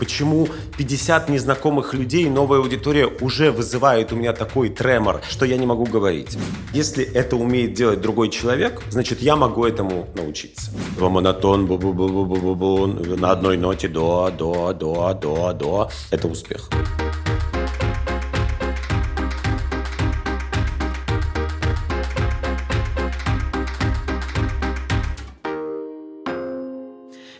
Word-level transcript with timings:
Почему 0.00 0.48
50 0.78 1.28
незнакомых 1.28 1.92
людей, 1.92 2.30
новая 2.30 2.60
аудитория 2.60 3.06
уже 3.20 3.52
вызывает 3.52 4.12
у 4.12 4.16
меня 4.16 4.32
такой 4.32 4.70
тремор, 4.70 5.20
что 5.28 5.44
я 5.44 5.58
не 5.58 5.66
могу 5.66 5.84
говорить. 5.84 6.38
Если 6.72 7.04
это 7.04 7.36
умеет 7.36 7.74
делать 7.74 8.00
другой 8.00 8.30
человек, 8.30 8.80
значит, 8.88 9.20
я 9.20 9.36
могу 9.36 9.66
этому 9.66 10.08
научиться. 10.14 10.70
Монотон, 10.98 11.66
бу 11.66 11.76
бу 11.76 11.92
бу 11.92 12.08
бу 12.08 12.24
бу 12.24 12.36
бу 12.36 12.54
бу 12.54 12.86
на 12.86 13.32
одной 13.32 13.58
ноте 13.58 13.88
до, 13.88 14.30
до, 14.30 14.72
до, 14.72 15.12
до, 15.12 15.52
до. 15.52 15.90
Это 16.10 16.28
успех. 16.28 16.70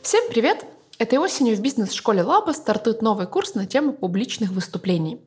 Всем 0.03 0.25
привет! 0.29 0.80
Этой 1.01 1.19
осенью 1.19 1.57
в 1.57 1.61
бизнес-школе 1.61 2.23
Лаба 2.23 2.53
стартует 2.53 3.01
новый 3.01 3.27
курс 3.27 3.55
на 3.55 3.65
тему 3.65 3.95
публичных 3.95 4.51
выступлений. 4.51 5.19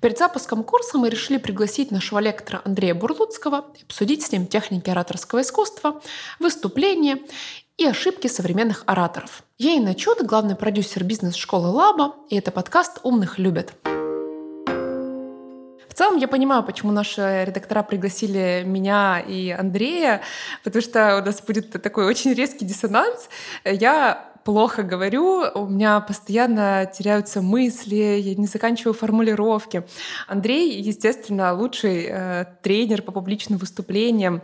Перед 0.00 0.16
запуском 0.16 0.64
курса 0.64 0.96
мы 0.96 1.10
решили 1.10 1.36
пригласить 1.36 1.90
нашего 1.90 2.20
лектора 2.20 2.62
Андрея 2.64 2.94
Бурлуцкого 2.94 3.66
и 3.78 3.82
обсудить 3.82 4.22
с 4.22 4.32
ним 4.32 4.46
техники 4.46 4.88
ораторского 4.88 5.42
искусства, 5.42 6.00
выступления 6.38 7.18
и 7.76 7.84
ошибки 7.84 8.28
современных 8.28 8.82
ораторов. 8.86 9.42
Я 9.58 9.74
Инна 9.74 9.94
Чуд, 9.94 10.22
главный 10.22 10.56
продюсер 10.56 11.04
бизнес-школы 11.04 11.68
Лаба, 11.68 12.14
и 12.30 12.38
это 12.38 12.50
подкаст 12.50 13.00
«Умных 13.02 13.38
любят». 13.38 13.74
В 15.86 15.94
целом 15.94 16.16
я 16.16 16.28
понимаю, 16.28 16.62
почему 16.62 16.92
наши 16.92 17.44
редактора 17.46 17.82
пригласили 17.82 18.62
меня 18.64 19.20
и 19.20 19.50
Андрея, 19.50 20.22
потому 20.64 20.80
что 20.80 21.18
у 21.18 21.22
нас 21.22 21.42
будет 21.42 21.70
такой 21.82 22.06
очень 22.06 22.32
резкий 22.32 22.64
диссонанс. 22.64 23.28
Я 23.66 24.30
плохо 24.50 24.82
говорю, 24.82 25.44
у 25.54 25.66
меня 25.66 26.00
постоянно 26.00 26.84
теряются 26.92 27.40
мысли, 27.40 27.94
я 27.94 28.34
не 28.34 28.48
заканчиваю 28.48 28.94
формулировки. 28.94 29.84
Андрей, 30.26 30.80
естественно, 30.80 31.54
лучший 31.54 32.08
э, 32.10 32.46
тренер 32.60 33.02
по 33.02 33.12
публичным 33.12 33.60
выступлениям 33.60 34.42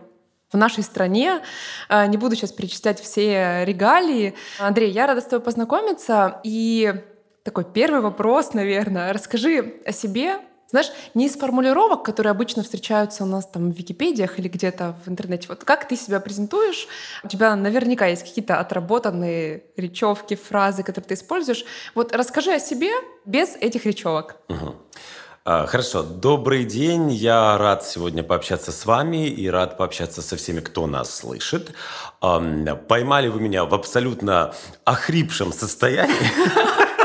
в 0.53 0.57
нашей 0.57 0.85
стране. 0.85 1.41
Э, 1.89 2.07
не 2.07 2.19
буду 2.19 2.37
сейчас 2.37 2.53
перечислять 2.53 3.01
все 3.01 3.65
регалии. 3.65 4.35
Андрей, 4.61 4.93
я 4.93 5.09
рада 5.09 5.21
с 5.21 5.25
тобой 5.25 5.45
познакомиться. 5.45 6.41
И 6.45 6.95
такой 7.43 7.65
первый 7.65 8.01
вопрос, 8.01 8.55
наверное. 8.55 9.13
Расскажи 9.13 9.81
о 9.85 9.91
себе, 9.91 10.37
знаешь, 10.77 10.93
не 11.15 11.27
из 11.27 11.37
формулировок, 11.37 12.05
которые 12.05 12.31
обычно 12.31 12.63
встречаются 12.63 13.25
у 13.25 13.27
нас 13.27 13.47
там 13.47 13.73
в 13.73 13.77
Википедиях 13.77 14.39
или 14.39 14.49
где-то 14.49 14.95
в 15.05 15.09
интернете. 15.09 15.47
Вот 15.49 15.65
как 15.65 15.89
ты 15.89 15.97
себя 15.97 16.21
презентуешь? 16.21 16.87
У 17.25 17.29
тебя 17.29 17.57
наверняка 17.57 18.07
есть 18.07 18.23
какие-то 18.23 18.61
отработанные 18.61 19.65
речевки, 19.77 20.37
фразы, 20.37 20.83
которые 20.83 21.09
ты 21.09 21.15
используешь. 21.15 21.65
Вот 21.95 22.15
расскажи 22.15 22.53
о 22.53 22.59
себе 22.59 22.91
без 23.25 23.57
этих 23.57 23.87
речевок. 23.87 24.37
Угу. 24.49 24.75
Хорошо, 25.45 26.03
добрый 26.03 26.65
день. 26.65 27.11
Я 27.13 27.57
рад 27.57 27.85
сегодня 27.87 28.23
пообщаться 28.25 28.73
с 28.73 28.85
вами 28.85 29.29
и 29.29 29.49
рад 29.49 29.79
пообщаться 29.79 30.21
со 30.21 30.37
всеми, 30.37 30.61
кто 30.61 30.87
нас 30.87 31.15
слышит. 31.15 31.73
Поймали 32.21 33.29
вы 33.29 33.41
меня 33.41 33.65
в 33.65 33.73
абсолютно 33.73 34.55
охрипшем 34.85 35.53
состоянии. 35.53 36.17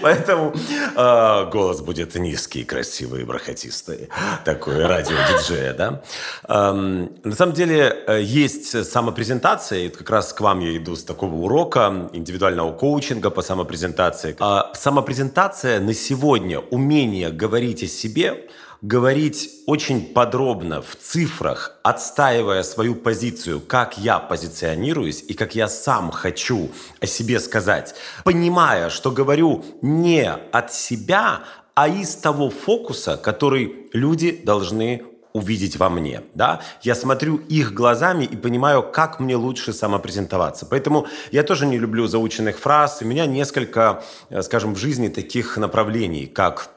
Поэтому 0.00 0.54
э, 0.96 1.50
голос 1.50 1.80
будет 1.80 2.14
низкий, 2.14 2.64
красивый, 2.64 3.24
бархатистый. 3.24 4.08
Такой 4.44 4.84
радио-диджея, 4.84 5.74
да. 5.74 6.02
Эм, 6.48 7.12
на 7.24 7.34
самом 7.34 7.54
деле 7.54 8.04
э, 8.06 8.22
есть 8.22 8.84
самопрезентация, 8.90 9.86
и 9.86 9.88
как 9.88 10.08
раз 10.10 10.32
к 10.32 10.40
вам 10.40 10.60
я 10.60 10.76
иду 10.76 10.96
с 10.96 11.04
такого 11.04 11.34
урока 11.34 12.10
индивидуального 12.12 12.72
коучинга 12.72 13.30
по 13.30 13.42
самопрезентации. 13.42 14.36
А 14.40 14.72
самопрезентация 14.74 15.80
на 15.80 15.94
сегодня, 15.94 16.60
умение 16.60 17.30
говорить 17.30 17.82
о 17.82 17.86
себе– 17.86 18.46
говорить 18.82 19.48
очень 19.66 20.12
подробно 20.12 20.82
в 20.82 20.96
цифрах, 20.96 21.78
отстаивая 21.84 22.64
свою 22.64 22.96
позицию, 22.96 23.60
как 23.60 23.96
я 23.96 24.18
позиционируюсь 24.18 25.24
и 25.26 25.34
как 25.34 25.54
я 25.54 25.68
сам 25.68 26.10
хочу 26.10 26.70
о 27.00 27.06
себе 27.06 27.38
сказать, 27.38 27.94
понимая, 28.24 28.90
что 28.90 29.12
говорю 29.12 29.64
не 29.82 30.28
от 30.28 30.74
себя, 30.74 31.44
а 31.74 31.88
из 31.88 32.16
того 32.16 32.50
фокуса, 32.50 33.16
который 33.16 33.88
люди 33.92 34.32
должны 34.32 35.04
увидеть 35.32 35.76
во 35.76 35.88
мне. 35.88 36.22
Да? 36.34 36.60
Я 36.82 36.94
смотрю 36.94 37.36
их 37.36 37.72
глазами 37.72 38.24
и 38.24 38.36
понимаю, 38.36 38.82
как 38.82 39.20
мне 39.20 39.36
лучше 39.36 39.72
самопрезентоваться. 39.72 40.66
Поэтому 40.66 41.06
я 41.30 41.42
тоже 41.42 41.66
не 41.66 41.78
люблю 41.78 42.06
заученных 42.06 42.58
фраз. 42.58 43.00
У 43.00 43.06
меня 43.06 43.24
несколько, 43.24 44.02
э, 44.28 44.42
скажем, 44.42 44.74
в 44.74 44.78
жизни 44.78 45.08
таких 45.08 45.56
направлений, 45.56 46.26
как 46.26 46.68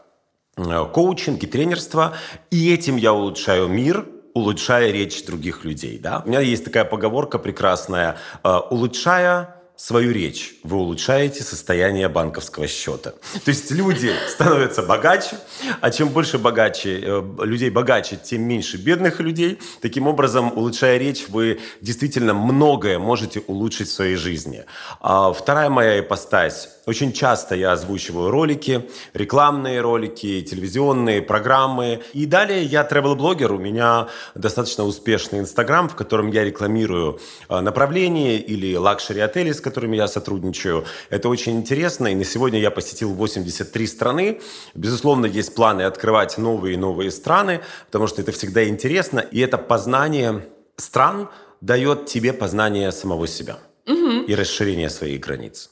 коучинг 0.55 1.43
и 1.43 1.47
тренерство, 1.47 2.15
и 2.51 2.73
этим 2.73 2.97
я 2.97 3.13
улучшаю 3.13 3.67
мир, 3.67 4.05
улучшая 4.33 4.91
речь 4.91 5.25
других 5.25 5.63
людей. 5.63 5.97
Да? 5.97 6.21
У 6.25 6.29
меня 6.29 6.41
есть 6.41 6.65
такая 6.65 6.85
поговорка 6.85 7.39
прекрасная, 7.39 8.17
э, 8.43 8.49
улучшая 8.69 9.55
свою 9.77 10.13
речь, 10.13 10.55
вы 10.63 10.77
улучшаете 10.77 11.43
состояние 11.43 12.07
банковского 12.07 12.67
счета. 12.67 13.11
То 13.43 13.49
есть 13.49 13.71
люди 13.71 14.11
становятся 14.29 14.83
богаче, 14.83 15.37
а 15.81 15.91
чем 15.91 16.09
больше 16.09 16.37
богаче, 16.37 17.01
э, 17.03 17.23
людей 17.39 17.69
богаче, 17.69 18.17
тем 18.17 18.43
меньше 18.43 18.77
бедных 18.77 19.19
людей. 19.19 19.59
Таким 19.81 20.07
образом, 20.07 20.53
улучшая 20.55 20.97
речь, 20.97 21.25
вы 21.27 21.59
действительно 21.81 22.33
многое 22.33 22.99
можете 22.99 23.41
улучшить 23.41 23.89
в 23.89 23.93
своей 23.93 24.15
жизни. 24.15 24.63
А 25.01 25.33
вторая 25.33 25.69
моя 25.69 25.99
ипостась. 25.99 26.69
Очень 26.85 27.13
часто 27.13 27.55
я 27.55 27.71
озвучиваю 27.71 28.29
ролики, 28.29 28.87
рекламные 29.13 29.81
ролики, 29.81 30.41
телевизионные 30.41 31.21
программы. 31.21 32.03
И 32.13 32.25
далее 32.25 32.63
я 32.63 32.87
travel-блогер. 32.87 33.51
У 33.53 33.57
меня 33.57 34.07
достаточно 34.35 34.83
успешный 34.83 35.39
Инстаграм, 35.39 35.89
в 35.89 35.95
котором 35.95 36.29
я 36.31 36.43
рекламирую 36.43 37.19
э, 37.49 37.59
направления 37.59 38.37
или 38.37 38.75
лакшери-отели, 38.75 39.51
с 39.51 39.61
которыми 39.61 39.95
я 39.95 40.07
сотрудничаю. 40.07 40.85
Это 41.09 41.29
очень 41.29 41.57
интересно, 41.57 42.07
и 42.07 42.15
на 42.15 42.23
сегодня 42.23 42.59
я 42.59 42.69
посетил 42.69 43.13
83 43.13 43.87
страны. 43.87 44.41
Безусловно, 44.75 45.25
есть 45.25 45.55
планы 45.55 45.83
открывать 45.83 46.37
новые 46.37 46.75
и 46.75 46.77
новые 46.77 47.09
страны, 47.09 47.61
потому 47.87 48.07
что 48.07 48.21
это 48.21 48.31
всегда 48.31 48.67
интересно, 48.67 49.19
и 49.19 49.39
это 49.39 49.57
познание 49.57 50.45
стран 50.77 51.29
дает 51.61 52.05
тебе 52.05 52.33
познание 52.33 52.91
самого 52.91 53.27
себя 53.27 53.57
угу. 53.87 54.23
и 54.27 54.35
расширение 54.35 54.89
своих 54.89 55.19
границ. 55.19 55.71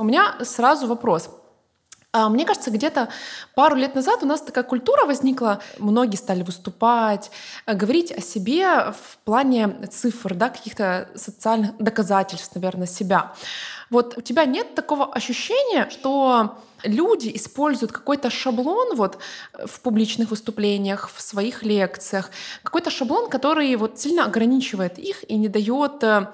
У 0.00 0.04
меня 0.04 0.34
сразу 0.44 0.86
вопрос. 0.86 1.28
А, 2.12 2.30
мне 2.30 2.46
кажется, 2.46 2.70
где-то 2.70 3.10
пару 3.54 3.76
лет 3.76 3.94
назад 3.94 4.22
у 4.22 4.26
нас 4.26 4.40
такая 4.40 4.64
культура 4.64 5.04
возникла, 5.04 5.60
многие 5.78 6.16
стали 6.16 6.42
выступать, 6.42 7.30
э, 7.66 7.74
говорить 7.74 8.10
о 8.10 8.22
себе 8.22 8.92
в 8.92 9.18
плане 9.24 9.68
цифр, 9.90 10.34
да, 10.34 10.48
каких-то 10.48 11.10
социальных 11.14 11.76
доказательств, 11.76 12.54
наверное, 12.54 12.86
себя. 12.86 13.34
Вот 13.90 14.16
у 14.16 14.22
тебя 14.22 14.46
нет 14.46 14.74
такого 14.74 15.04
ощущения, 15.12 15.90
что 15.90 16.58
люди 16.82 17.30
используют 17.34 17.92
какой-то 17.92 18.30
шаблон 18.30 18.96
вот 18.96 19.18
в 19.66 19.80
публичных 19.80 20.30
выступлениях, 20.30 21.10
в 21.14 21.20
своих 21.20 21.62
лекциях, 21.62 22.30
какой-то 22.62 22.88
шаблон, 22.88 23.28
который 23.28 23.76
вот 23.76 24.00
сильно 24.00 24.24
ограничивает 24.24 24.98
их 24.98 25.28
и 25.28 25.36
не 25.36 25.48
дает 25.48 26.02
э, 26.02 26.28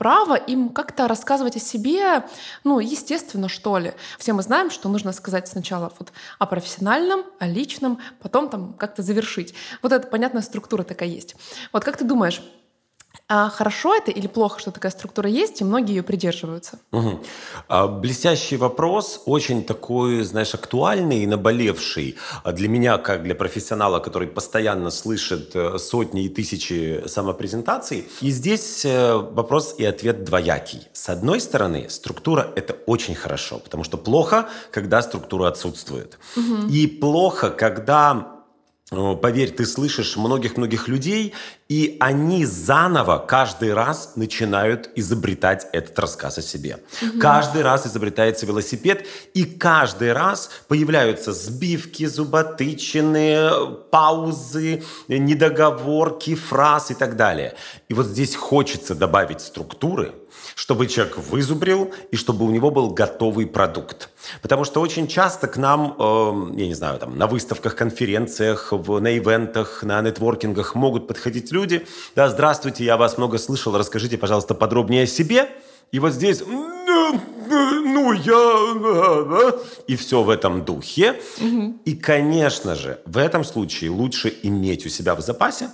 право 0.00 0.34
им 0.34 0.70
как-то 0.70 1.08
рассказывать 1.08 1.56
о 1.56 1.60
себе, 1.60 2.24
ну, 2.64 2.80
естественно, 2.80 3.50
что 3.50 3.76
ли. 3.76 3.92
Все 4.18 4.32
мы 4.32 4.42
знаем, 4.42 4.70
что 4.70 4.88
нужно 4.88 5.12
сказать 5.12 5.46
сначала 5.46 5.92
вот 5.98 6.10
о 6.38 6.46
профессиональном, 6.46 7.22
о 7.38 7.46
личном, 7.46 7.98
потом 8.22 8.48
там 8.48 8.72
как-то 8.72 9.02
завершить. 9.02 9.52
Вот 9.82 9.92
эта 9.92 10.06
понятная 10.06 10.40
структура 10.40 10.84
такая 10.84 11.10
есть. 11.10 11.36
Вот 11.70 11.84
как 11.84 11.98
ты 11.98 12.06
думаешь, 12.06 12.40
а 13.32 13.48
хорошо 13.48 13.94
это 13.94 14.10
или 14.10 14.26
плохо, 14.26 14.58
что 14.58 14.72
такая 14.72 14.90
структура 14.90 15.30
есть, 15.30 15.60
и 15.60 15.64
многие 15.64 15.94
ее 15.94 16.02
придерживаются? 16.02 16.80
Угу. 16.90 17.20
А, 17.68 17.86
блестящий 17.86 18.56
вопрос, 18.56 19.22
очень 19.24 19.62
такой, 19.62 20.24
знаешь, 20.24 20.52
актуальный 20.52 21.22
и 21.22 21.26
наболевший 21.28 22.16
для 22.44 22.68
меня, 22.68 22.98
как 22.98 23.22
для 23.22 23.36
профессионала, 23.36 24.00
который 24.00 24.26
постоянно 24.26 24.90
слышит 24.90 25.54
э, 25.54 25.78
сотни 25.78 26.24
и 26.24 26.28
тысячи 26.28 27.04
самопрезентаций. 27.06 28.08
И 28.20 28.30
здесь 28.32 28.84
э, 28.84 29.14
вопрос 29.14 29.76
и 29.78 29.84
ответ 29.84 30.24
двоякий. 30.24 30.88
С 30.92 31.08
одной 31.08 31.40
стороны, 31.40 31.88
структура— 31.88 32.50
это 32.56 32.78
очень 32.86 33.14
хорошо, 33.14 33.60
потому 33.60 33.84
что 33.84 33.96
плохо, 33.96 34.48
когда 34.72 35.02
структура 35.02 35.46
отсутствует. 35.46 36.18
Угу. 36.36 36.66
И 36.68 36.88
плохо, 36.88 37.50
когда 37.50 38.40
Поверь, 39.22 39.52
ты 39.52 39.66
слышишь 39.66 40.16
многих-многих 40.16 40.88
людей, 40.88 41.32
И 41.70 41.96
они 42.00 42.44
заново 42.46 43.18
каждый 43.18 43.72
раз 43.74 44.16
начинают 44.16 44.90
изобретать 44.96 45.68
этот 45.72 45.96
рассказ 46.00 46.38
о 46.38 46.42
себе. 46.42 46.80
Угу. 47.00 47.20
Каждый 47.20 47.62
раз 47.62 47.86
изобретается 47.86 48.44
велосипед, 48.44 49.06
и 49.34 49.44
каждый 49.44 50.12
раз 50.12 50.50
появляются 50.66 51.32
сбивки, 51.32 52.06
зуботычины, 52.06 53.50
паузы, 53.92 54.82
недоговорки, 55.06 56.34
фраз 56.34 56.90
и 56.90 56.94
так 56.94 57.14
далее. 57.14 57.54
И 57.88 57.94
вот 57.94 58.06
здесь 58.06 58.34
хочется 58.34 58.96
добавить 58.96 59.40
структуры, 59.40 60.14
чтобы 60.56 60.86
человек 60.88 61.18
вызубрил 61.18 61.92
и 62.10 62.16
чтобы 62.16 62.44
у 62.44 62.50
него 62.50 62.70
был 62.70 62.90
готовый 62.90 63.46
продукт. 63.46 64.10
Потому 64.42 64.64
что 64.64 64.80
очень 64.80 65.06
часто 65.06 65.46
к 65.46 65.56
нам, 65.56 65.96
э, 65.98 66.60
я 66.60 66.66
не 66.66 66.74
знаю, 66.74 66.98
там, 66.98 67.16
на 67.16 67.26
выставках, 67.26 67.76
конференциях, 67.76 68.68
в, 68.72 69.00
на 69.00 69.16
ивентах, 69.16 69.82
на 69.82 70.00
нетворкингах 70.02 70.74
могут 70.74 71.06
подходить 71.06 71.52
люди. 71.52 71.59
Да, 72.14 72.28
здравствуйте, 72.28 72.84
я 72.84 72.96
вас 72.96 73.18
много 73.18 73.38
слышал, 73.38 73.76
расскажите, 73.76 74.18
пожалуйста, 74.18 74.54
подробнее 74.54 75.04
о 75.04 75.06
себе. 75.06 75.48
И 75.92 75.98
вот 75.98 76.12
здесь, 76.12 76.42
ну, 76.46 78.12
я... 78.12 79.52
И 79.86 79.96
все 79.96 80.22
в 80.22 80.30
этом 80.30 80.64
духе. 80.64 81.20
Угу. 81.40 81.80
И, 81.84 81.94
конечно 81.96 82.74
же, 82.74 83.00
в 83.06 83.18
этом 83.18 83.44
случае 83.44 83.90
лучше 83.90 84.32
иметь 84.42 84.86
у 84.86 84.88
себя 84.88 85.14
в 85.14 85.20
запасе 85.20 85.70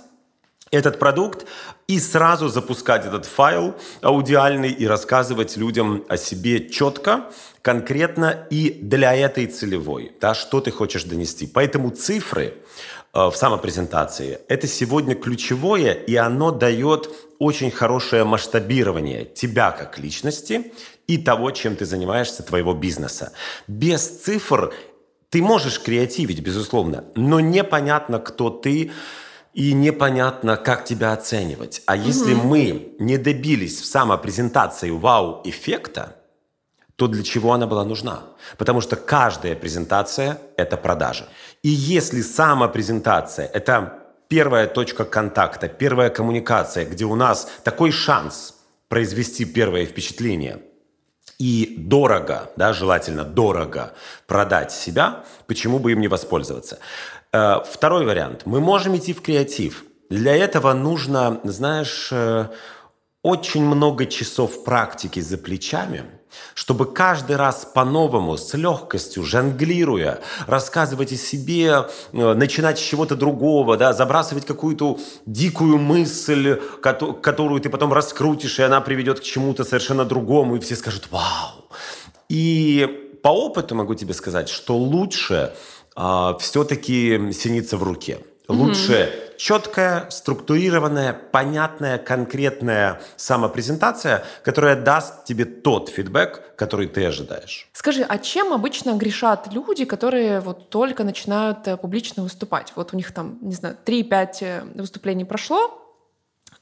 этот 0.71 0.99
продукт 0.99 1.45
и 1.87 1.99
сразу 1.99 2.49
запускать 2.49 3.05
этот 3.05 3.25
файл 3.25 3.75
аудиальный 4.01 4.71
и 4.71 4.85
рассказывать 4.85 5.55
людям 5.55 6.03
о 6.09 6.17
себе 6.17 6.69
четко, 6.69 7.27
конкретно 7.61 8.47
и 8.49 8.77
для 8.81 9.15
этой 9.15 9.47
целевой, 9.47 10.11
да, 10.19 10.33
что 10.33 10.59
ты 10.59 10.71
хочешь 10.71 11.03
донести. 11.03 11.47
Поэтому 11.47 11.91
цифры 11.91 12.55
в 13.13 13.33
самопрезентации– 13.33 14.39
это 14.47 14.67
сегодня 14.67 15.15
ключевое, 15.15 15.93
и 15.93 16.15
оно 16.15 16.51
дает 16.51 17.09
очень 17.39 17.71
хорошее 17.71 18.23
масштабирование 18.23 19.25
тебя 19.25 19.71
как 19.71 19.97
личности 19.97 20.71
и 21.07 21.17
того, 21.17 21.51
чем 21.51 21.75
ты 21.75 21.85
занимаешься, 21.85 22.43
твоего 22.43 22.73
бизнеса. 22.73 23.31
Без 23.67 24.07
цифр 24.07 24.73
ты 25.29 25.41
можешь 25.41 25.79
креативить, 25.79 26.41
безусловно, 26.41 27.05
но 27.15 27.39
непонятно, 27.39 28.19
кто 28.19 28.49
ты, 28.49 28.91
и 29.53 29.73
непонятно, 29.73 30.55
как 30.55 30.85
тебя 30.85 31.13
оценивать. 31.13 31.81
А 31.87 31.95
если 31.95 32.35
угу. 32.35 32.47
мы 32.47 32.93
не 32.99 33.17
добились 33.17 33.81
в 33.81 33.85
самопрезентации 33.85 34.91
вау-эффекта, 34.91 36.16
то 36.97 37.07
для 37.07 37.23
чего 37.23 37.53
она 37.53 37.67
была 37.67 37.85
нужна? 37.85 38.23
Потому 38.57 38.81
что 38.81 38.95
каждая 38.95 39.55
презентация– 39.55 40.39
это 40.57 40.77
продажа. 40.77 41.27
И 41.63 41.69
если 41.69 42.21
самопрезентация– 42.21 43.45
это 43.53 44.03
первая 44.27 44.67
точка 44.67 45.05
контакта, 45.05 45.67
первая 45.67 46.09
коммуникация, 46.09 46.85
где 46.85 47.05
у 47.05 47.15
нас 47.15 47.49
такой 47.63 47.91
шанс 47.91 48.55
произвести 48.89 49.45
первое 49.45 49.85
впечатление 49.85 50.61
и 51.37 51.75
дорого, 51.77 52.49
да, 52.55 52.73
желательно 52.73 53.23
дорого 53.23 53.93
продать 54.25 54.71
себя, 54.71 55.23
почему 55.45 55.77
бы 55.77 55.91
им 55.91 56.01
не 56.01 56.07
воспользоваться? 56.07 56.79
Э, 57.31 57.57
второй 57.63 58.05
вариант. 58.05 58.45
Мы 58.45 58.59
можем 58.59 58.97
идти 58.97 59.13
в 59.13 59.21
креатив. 59.21 59.85
Для 60.09 60.35
этого 60.35 60.73
нужно, 60.73 61.39
знаешь, 61.43 62.09
э, 62.11 62.47
очень 63.21 63.63
много 63.63 64.07
часов 64.07 64.63
практики 64.63 65.19
за 65.19 65.37
плечами, 65.37 66.05
чтобы 66.53 66.85
каждый 66.85 67.35
раз 67.35 67.67
по-новому, 67.73 68.37
с 68.37 68.53
легкостью, 68.53 69.23
жонглируя, 69.23 70.19
рассказывать 70.47 71.13
о 71.13 71.15
себе, 71.17 71.87
э, 72.13 72.33
начинать 72.33 72.79
с 72.79 72.81
чего-то 72.81 73.15
другого, 73.15 73.77
да, 73.77 73.93
забрасывать 73.93 74.45
какую-то 74.45 74.99
дикую 75.25 75.77
мысль, 75.77 76.59
которую 76.81 77.61
ты 77.61 77.69
потом 77.69 77.93
раскрутишь, 77.93 78.59
и 78.59 78.63
она 78.63 78.81
приведет 78.81 79.19
к 79.19 79.23
чему-то 79.23 79.63
совершенно 79.63 80.05
другому, 80.05 80.55
и 80.55 80.59
все 80.59 80.75
скажут 80.75 81.07
«Вау!». 81.11 81.65
И 82.29 83.19
по 83.23 83.29
опыту 83.29 83.75
могу 83.75 83.95
тебе 83.95 84.13
сказать, 84.13 84.49
что 84.49 84.77
лучше 84.77 85.53
а, 85.95 86.37
все-таки 86.39 87.31
синица 87.33 87.77
в 87.77 87.83
руке. 87.83 88.19
Лучше 88.47 89.03
угу. 89.03 89.37
четкая, 89.37 90.09
структурированная, 90.09 91.13
понятная, 91.13 91.97
конкретная 91.97 93.01
самопрезентация, 93.17 94.23
которая 94.43 94.81
даст 94.81 95.25
тебе 95.25 95.43
тот 95.43 95.89
фидбэк, 95.89 96.55
который 96.55 96.87
ты 96.87 97.05
ожидаешь. 97.05 97.69
Скажи, 97.73 98.03
а 98.03 98.17
чем 98.17 98.53
обычно 98.53 98.93
грешат 98.93 99.49
люди, 99.51 99.83
которые 99.83 100.39
вот 100.39 100.69
только 100.69 101.03
начинают 101.03 101.67
э, 101.67 101.75
публично 101.75 102.23
выступать? 102.23 102.71
Вот 102.75 102.93
у 102.93 102.95
них 102.95 103.13
там, 103.13 103.37
не 103.41 103.53
знаю, 103.53 103.77
3-5 103.85 104.27
э, 104.41 104.63
выступлений 104.75 105.25
прошло, 105.25 105.83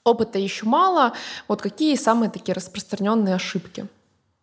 опыта 0.04 0.40
еще 0.40 0.66
мало. 0.66 1.14
Вот 1.48 1.62
какие 1.62 1.96
самые 1.96 2.32
такие 2.32 2.54
распространенные 2.56 3.36
ошибки? 3.36 3.88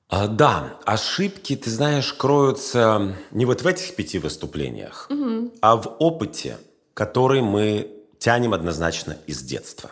А, 0.09 0.29
да, 0.29 0.75
ошибки, 0.85 1.57
ты 1.57 1.71
знаешь, 1.71 2.13
кроются 2.13 3.17
не 3.31 3.47
вот 3.47 3.63
в 3.63 3.67
этих 3.67 3.97
пяти 3.97 4.19
выступлениях, 4.19 5.07
угу. 5.09 5.51
а 5.63 5.77
в 5.77 5.97
опыте, 5.99 6.59
который 6.95 7.43
мы 7.43 7.91
тянем 8.19 8.55
однозначно 8.55 9.17
из 9.27 9.43
детства. 9.43 9.91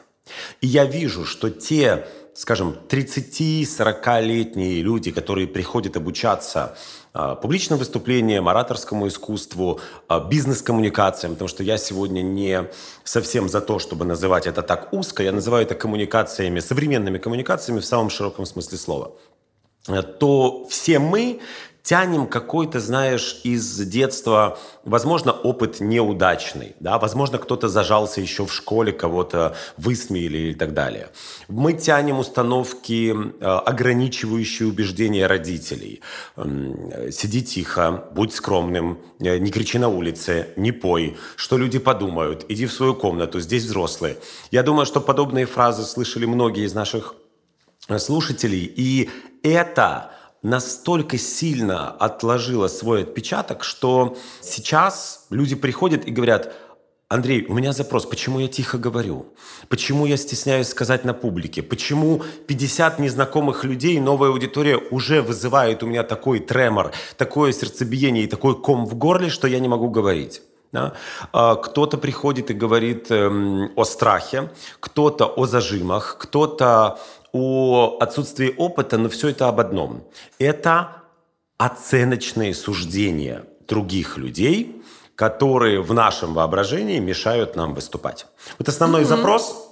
И 0.61 0.67
я 0.67 0.85
вижу, 0.85 1.25
что 1.25 1.51
те, 1.51 2.07
скажем, 2.35 2.77
30-40-летние 2.89 4.83
люди, 4.83 5.11
которые 5.11 5.49
приходят 5.49 5.97
обучаться 5.97 6.77
а, 7.13 7.35
публичным 7.35 7.79
выступлениям, 7.79 8.49
ораторскому 8.49 9.09
искусству, 9.09 9.81
а, 10.07 10.21
бизнес-коммуникациям, 10.21 11.33
потому 11.33 11.49
что 11.49 11.65
я 11.65 11.79
сегодня 11.79 12.23
не 12.23 12.69
совсем 13.03 13.49
за 13.49 13.61
то, 13.61 13.81
чтобы 13.81 14.05
называть 14.05 14.47
это 14.47 14.63
так 14.63 14.93
узко, 14.93 15.25
я 15.25 15.33
называю 15.33 15.65
это 15.65 15.75
коммуникациями, 15.75 16.61
современными 16.61 17.19
коммуникациями 17.19 17.81
в 17.81 17.85
самом 17.85 18.11
широком 18.11 18.47
смысле 18.47 18.79
слова 18.79 19.13
то 20.19 20.67
все 20.69 20.99
мы 20.99 21.41
тянем 21.83 22.27
какой-то, 22.27 22.81
знаешь, 22.81 23.41
из 23.45 23.77
детства, 23.79 24.59
возможно, 24.85 25.33
опыт 25.33 25.81
неудачный, 25.81 26.75
да, 26.81 26.99
возможно, 26.99 27.39
кто-то 27.39 27.69
зажался 27.69 28.21
еще 28.21 28.47
в 28.47 28.53
школе, 28.53 28.93
кого-то 28.93 29.57
высмеяли 29.77 30.53
и 30.53 30.55
так 30.55 30.75
далее. 30.75 31.09
Мы 31.49 31.73
тянем 31.73 32.19
установки, 32.19 33.15
э, 33.15 33.45
ограничивающие 33.45 34.69
убеждения 34.69 35.27
родителей. 35.27 36.03
Сиди 37.11 37.43
тихо, 37.43 38.05
будь 38.13 38.35
скромным, 38.35 38.99
э, 39.19 39.39
не 39.39 39.51
кричи 39.51 39.79
на 39.79 39.89
улице, 39.89 40.49
не 40.57 40.73
пой, 40.73 41.17
что 41.37 41.57
люди 41.57 41.79
подумают, 41.79 42.45
иди 42.49 42.67
в 42.67 42.73
свою 42.73 42.95
комнату, 42.95 43.41
здесь 43.41 43.65
взрослые. 43.65 44.17
Я 44.51 44.63
думаю, 44.63 44.87
что 44.87 45.01
подобные 45.01 45.47
фразы 45.47 45.85
слышали 45.85 46.27
многие 46.27 46.65
из 46.65 46.75
наших 46.75 47.15
э, 47.89 47.99
слушателей, 47.99 48.65
и 48.65 49.11
это 49.43 50.13
настолько 50.43 51.19
сильно 51.19 51.91
отложило 51.91 52.69
свой 52.69 53.03
отпечаток, 53.03 53.65
что 53.65 54.17
сейчас 54.41 55.27
люди 55.31 55.55
приходят 55.55 56.07
и 56.07 56.11
говорят, 56.11 56.55
Андрей, 57.09 57.45
у 57.49 57.55
меня 57.55 57.73
запрос, 57.73 58.07
почему 58.07 58.39
я 58.39 58.47
тихо 58.47 58.79
говорю? 58.79 59.27
Почему 59.69 60.07
я 60.07 60.17
стесняюсь 60.17 60.69
сказать 60.69 61.05
на 61.05 61.13
публике? 61.13 61.61
Почему 61.61 62.23
50 62.47 63.01
незнакомых 63.01 63.65
людей, 63.65 63.99
новая 63.99 64.31
аудитория 64.31 64.77
уже 64.77 65.21
вызывает 65.21 65.83
у 65.83 65.87
меня 65.87 66.05
такой 66.05 66.39
тремор, 66.39 66.93
такое 67.17 67.53
сердцебиение 67.53 68.25
и 68.25 68.29
такой 68.29 68.55
ком 68.55 68.87
в 68.87 68.95
горле, 68.95 69.29
что 69.29 69.49
я 69.49 69.59
не 69.59 69.67
могу 69.67 69.91
говорить? 69.91 70.43
Да? 70.73 70.93
А, 71.33 71.57
кто-то 71.57 71.99
приходит 71.99 72.53
и 72.53 72.55
говорит 72.55 73.11
эм, 73.11 73.73
о 73.75 73.85
страхе, 73.85 74.51
кто-то 74.79 75.27
о 75.27 75.47
зажимах, 75.47 76.17
кто-то 76.17 77.01
о 77.33 77.99
отсутствии 78.01 78.55
опыта, 78.57 78.99
но 78.99 79.09
все 79.09 79.29
это 79.29 79.49
об 79.49 79.61
одном. 79.61 80.05
Это 80.39 81.03
оценочные 81.59 82.55
суждения 82.55 83.45
других 83.69 84.17
людей, 84.17 84.83
которые 85.15 85.83
в 85.83 85.93
нашем 85.93 86.35
воображении 86.35 86.99
мешают 86.99 87.57
нам 87.57 87.75
выступать. 87.75 88.27
Вот 88.59 88.69
основной 88.69 89.03
mm-hmm. 89.03 89.17
запрос 89.17 89.69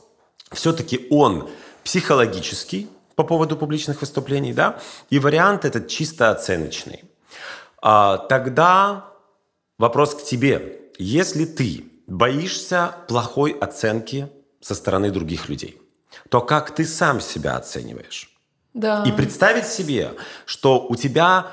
все-таки 0.53 1.07
он 1.11 1.49
психологический 1.85 2.89
по 3.17 3.25
поводу 3.25 3.57
публичных 3.57 4.01
выступлений, 4.01 4.53
да, 4.53 4.79
и 5.11 5.19
вариант 5.19 5.65
этот 5.65 5.89
чисто 5.89 6.31
оценочный. 6.31 7.05
А, 7.81 8.19
тогда 8.19 9.07
вопрос 9.79 10.15
к 10.15 10.23
тебе. 10.23 10.81
Если 10.99 11.45
ты 11.45 11.85
боишься 12.07 12.95
плохой 13.09 13.53
оценки 13.53 14.29
со 14.61 14.75
стороны 14.75 15.11
других 15.11 15.49
людей– 15.49 15.81
то 16.29 16.41
как 16.41 16.75
ты 16.75 16.85
сам 16.85 17.21
себя 17.21 17.57
оцениваешь. 17.57 18.31
Да. 18.75 19.05
И 19.07 19.13
представить 19.13 19.67
себе, 19.67 20.13
что 20.47 20.87
у 20.87 20.97
тебя 20.97 21.51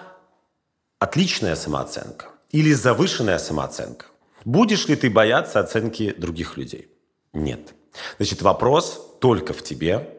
отличная 0.99 1.55
самооценка 1.55 2.27
или 2.51 2.73
завышенная 2.73 3.39
самооценка. 3.39 4.05
Будешь 4.43 4.87
ли 4.87 4.95
ты 4.95 5.09
бояться 5.09 5.59
оценки 5.59 6.13
других 6.17 6.57
людей? 6.57 6.89
Нет. 7.33 7.73
Значит, 8.17 8.41
вопрос 8.41 9.17
только 9.19 9.53
в 9.53 9.63
тебе 9.63 10.09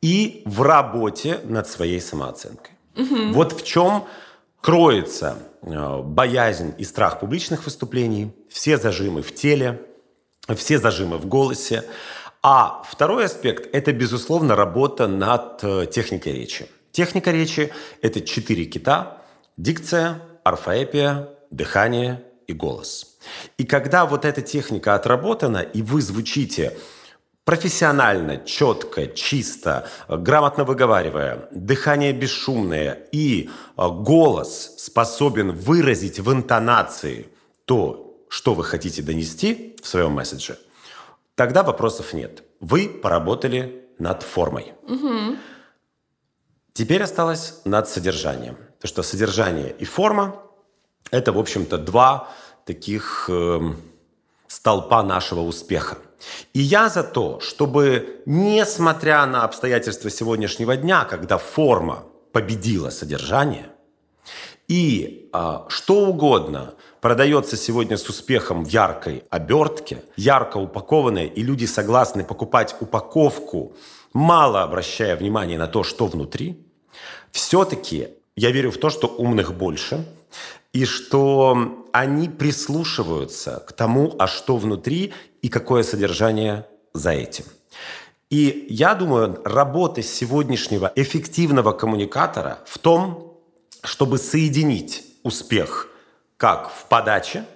и 0.00 0.42
в 0.44 0.62
работе 0.62 1.40
над 1.44 1.68
своей 1.68 2.00
самооценкой. 2.00 2.74
Угу. 2.96 3.32
Вот 3.32 3.52
в 3.52 3.64
чем 3.64 4.06
кроется 4.60 5.38
э, 5.62 6.02
боязнь 6.02 6.74
и 6.78 6.84
страх 6.84 7.20
публичных 7.20 7.64
выступлений, 7.64 8.32
все 8.48 8.78
зажимы 8.78 9.22
в 9.22 9.34
теле, 9.34 9.80
все 10.54 10.78
зажимы 10.78 11.18
в 11.18 11.26
голосе, 11.26 11.84
А 12.46 12.82
второй 12.86 13.24
аспект– 13.24 13.70
это, 13.72 13.94
безусловно, 13.94 14.54
работа 14.54 15.06
над 15.06 15.64
э, 15.64 15.86
техникой 15.86 16.34
речи. 16.34 16.66
Техника 16.92 17.30
речи– 17.30 17.72
это 18.02 18.20
четыре 18.20 18.66
кита– 18.66 19.22
дикция, 19.56 20.20
орфоэпия, 20.44 21.30
дыхание 21.50 22.22
и 22.46 22.52
голос. 22.52 23.16
И 23.56 23.64
когда 23.64 24.04
вот 24.04 24.26
эта 24.26 24.42
техника 24.42 24.94
отработана, 24.94 25.60
и 25.60 25.80
вы 25.80 26.02
звучите 26.02 26.76
профессионально, 27.46 28.36
четко, 28.44 29.06
чисто, 29.06 29.88
грамотно 30.06 30.64
выговаривая, 30.64 31.48
дыхание 31.50 32.12
бесшумное 32.12 33.06
и 33.10 33.48
э, 33.48 33.88
голос 33.88 34.74
способен 34.76 35.52
выразить 35.52 36.20
в 36.20 36.30
интонации 36.30 37.28
то, 37.64 38.26
что 38.28 38.52
вы 38.52 38.64
хотите 38.64 39.00
донести 39.00 39.76
в 39.82 39.86
своем 39.86 40.12
месседже, 40.12 40.58
тогда 41.34 41.62
вопросов 41.62 42.12
нет. 42.12 42.42
Вы 42.60 42.88
поработали 42.88 43.88
над 43.98 44.22
формой. 44.22 44.74
Угу. 44.82 45.36
Теперь 46.72 47.02
осталось 47.02 47.60
над 47.64 47.88
содержанием. 47.88 48.56
То, 48.80 48.88
что 48.88 49.02
содержание 49.02 49.74
и 49.78 49.84
форма– 49.84 50.42
это, 51.10 51.32
в 51.32 51.38
общем-то, 51.38 51.78
два 51.78 52.28
таких 52.64 53.26
э, 53.28 53.60
столпа 54.48 55.02
нашего 55.02 55.40
успеха. 55.40 55.98
И 56.52 56.60
я 56.60 56.88
за 56.88 57.02
то, 57.02 57.40
чтобы, 57.40 58.22
несмотря 58.26 59.26
на 59.26 59.44
обстоятельства 59.44 60.10
сегодняшнего 60.10 60.76
дня, 60.76 61.04
когда 61.04 61.38
форма 61.38 62.04
победила 62.32 62.90
содержание, 62.90 63.68
и 64.66 65.28
а, 65.32 65.66
что 65.68 66.06
угодно 66.06 66.74
продается 67.04 67.58
сегодня 67.58 67.98
с 67.98 68.08
успехом 68.08 68.64
в 68.64 68.68
яркой 68.68 69.24
обертке, 69.28 70.02
ярко 70.16 70.56
упакованное, 70.56 71.26
и 71.26 71.42
люди 71.42 71.66
согласны 71.66 72.24
покупать 72.24 72.74
упаковку, 72.80 73.76
мало 74.14 74.62
обращая 74.62 75.14
внимания 75.14 75.58
на 75.58 75.66
то, 75.66 75.82
что 75.82 76.06
внутри, 76.06 76.58
все-таки 77.30 78.08
я 78.36 78.50
верю 78.52 78.70
в 78.70 78.78
то, 78.78 78.88
что 78.88 79.06
умных 79.06 79.52
больше, 79.54 80.06
и 80.72 80.86
что 80.86 81.84
они 81.92 82.30
прислушиваются 82.30 83.62
к 83.68 83.72
тому, 83.72 84.14
а 84.18 84.26
что 84.26 84.56
внутри 84.56 85.12
и 85.42 85.50
какое 85.50 85.82
содержание 85.82 86.66
за 86.94 87.10
этим. 87.10 87.44
И 88.30 88.66
я 88.70 88.94
думаю, 88.94 89.42
работа 89.44 90.02
сегодняшнего 90.02 90.90
эффективного 90.96 91.72
коммуникатора 91.72 92.60
в 92.64 92.78
том, 92.78 93.36
чтобы 93.82 94.16
соединить 94.16 95.04
успех 95.22 95.90
как 96.44 96.70
в 96.70 96.84
подаче, 96.90 97.46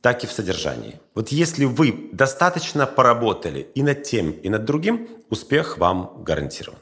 так 0.00 0.22
и 0.22 0.28
в 0.28 0.30
содержании. 0.30 1.00
Вот 1.16 1.30
если 1.30 1.64
вы 1.64 2.10
достаточно 2.12 2.86
поработали 2.86 3.66
и 3.74 3.82
над 3.82 4.04
тем, 4.04 4.30
и 4.30 4.48
над 4.48 4.64
другим, 4.64 5.08
успех 5.30 5.78
вам 5.78 6.22
гарантирован. 6.22 6.78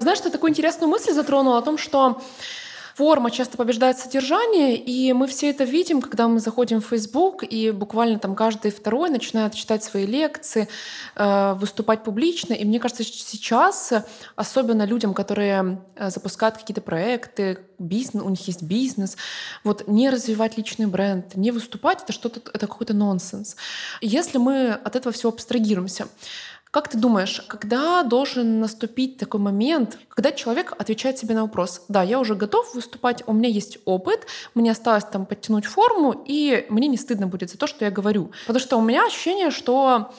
Знаешь, 0.00 0.18
ты 0.18 0.30
такую 0.30 0.50
интересную 0.50 0.90
мысль 0.90 1.12
затронул 1.12 1.54
о 1.54 1.62
том, 1.62 1.78
что 1.78 2.20
форма 2.94 3.30
часто 3.30 3.56
побеждает 3.56 3.98
содержание, 3.98 4.76
и 4.76 5.12
мы 5.12 5.26
все 5.26 5.50
это 5.50 5.64
видим, 5.64 6.00
когда 6.00 6.28
мы 6.28 6.38
заходим 6.38 6.80
в 6.80 6.86
Facebook, 6.86 7.42
и 7.42 7.70
буквально 7.72 8.18
там 8.18 8.34
каждый 8.34 8.70
второй 8.70 9.10
начинает 9.10 9.54
читать 9.54 9.82
свои 9.82 10.06
лекции, 10.06 10.68
э, 11.16 11.54
выступать 11.54 12.04
публично. 12.04 12.54
И 12.54 12.64
мне 12.64 12.78
кажется, 12.78 13.02
сейчас, 13.04 13.92
особенно 14.36 14.84
людям, 14.84 15.12
которые 15.12 15.82
э, 15.96 16.10
запускают 16.10 16.56
какие-то 16.56 16.80
проекты, 16.80 17.58
бизнес, 17.78 18.22
у 18.22 18.28
них 18.28 18.46
есть 18.46 18.62
бизнес, 18.62 19.16
вот 19.64 19.88
не 19.88 20.08
развивать 20.10 20.56
личный 20.56 20.86
бренд, 20.86 21.34
не 21.34 21.50
выступать, 21.50 22.02
это 22.02 22.12
что-то, 22.12 22.40
это 22.52 22.66
какой-то 22.66 22.94
нонсенс. 22.94 23.56
Если 24.00 24.38
мы 24.38 24.70
от 24.70 24.94
этого 24.94 25.12
всего 25.12 25.32
абстрагируемся, 25.32 26.06
как 26.74 26.88
ты 26.88 26.98
думаешь, 26.98 27.40
когда 27.46 28.02
должен 28.02 28.58
наступить 28.58 29.16
такой 29.16 29.38
момент, 29.38 29.96
когда 30.08 30.32
человек 30.32 30.72
отвечает 30.76 31.16
себе 31.16 31.36
на 31.36 31.42
вопрос, 31.42 31.84
да, 31.86 32.02
я 32.02 32.18
уже 32.18 32.34
готов 32.34 32.74
выступать, 32.74 33.22
у 33.28 33.32
меня 33.32 33.48
есть 33.48 33.78
опыт, 33.84 34.26
мне 34.56 34.72
осталось 34.72 35.04
там 35.04 35.24
подтянуть 35.24 35.66
форму, 35.66 36.24
и 36.26 36.66
мне 36.70 36.88
не 36.88 36.96
стыдно 36.96 37.28
будет 37.28 37.50
за 37.50 37.58
то, 37.58 37.68
что 37.68 37.84
я 37.84 37.92
говорю. 37.92 38.32
Потому 38.48 38.58
что 38.58 38.76
у 38.76 38.82
меня 38.82 39.06
ощущение, 39.06 39.52
что 39.52 40.12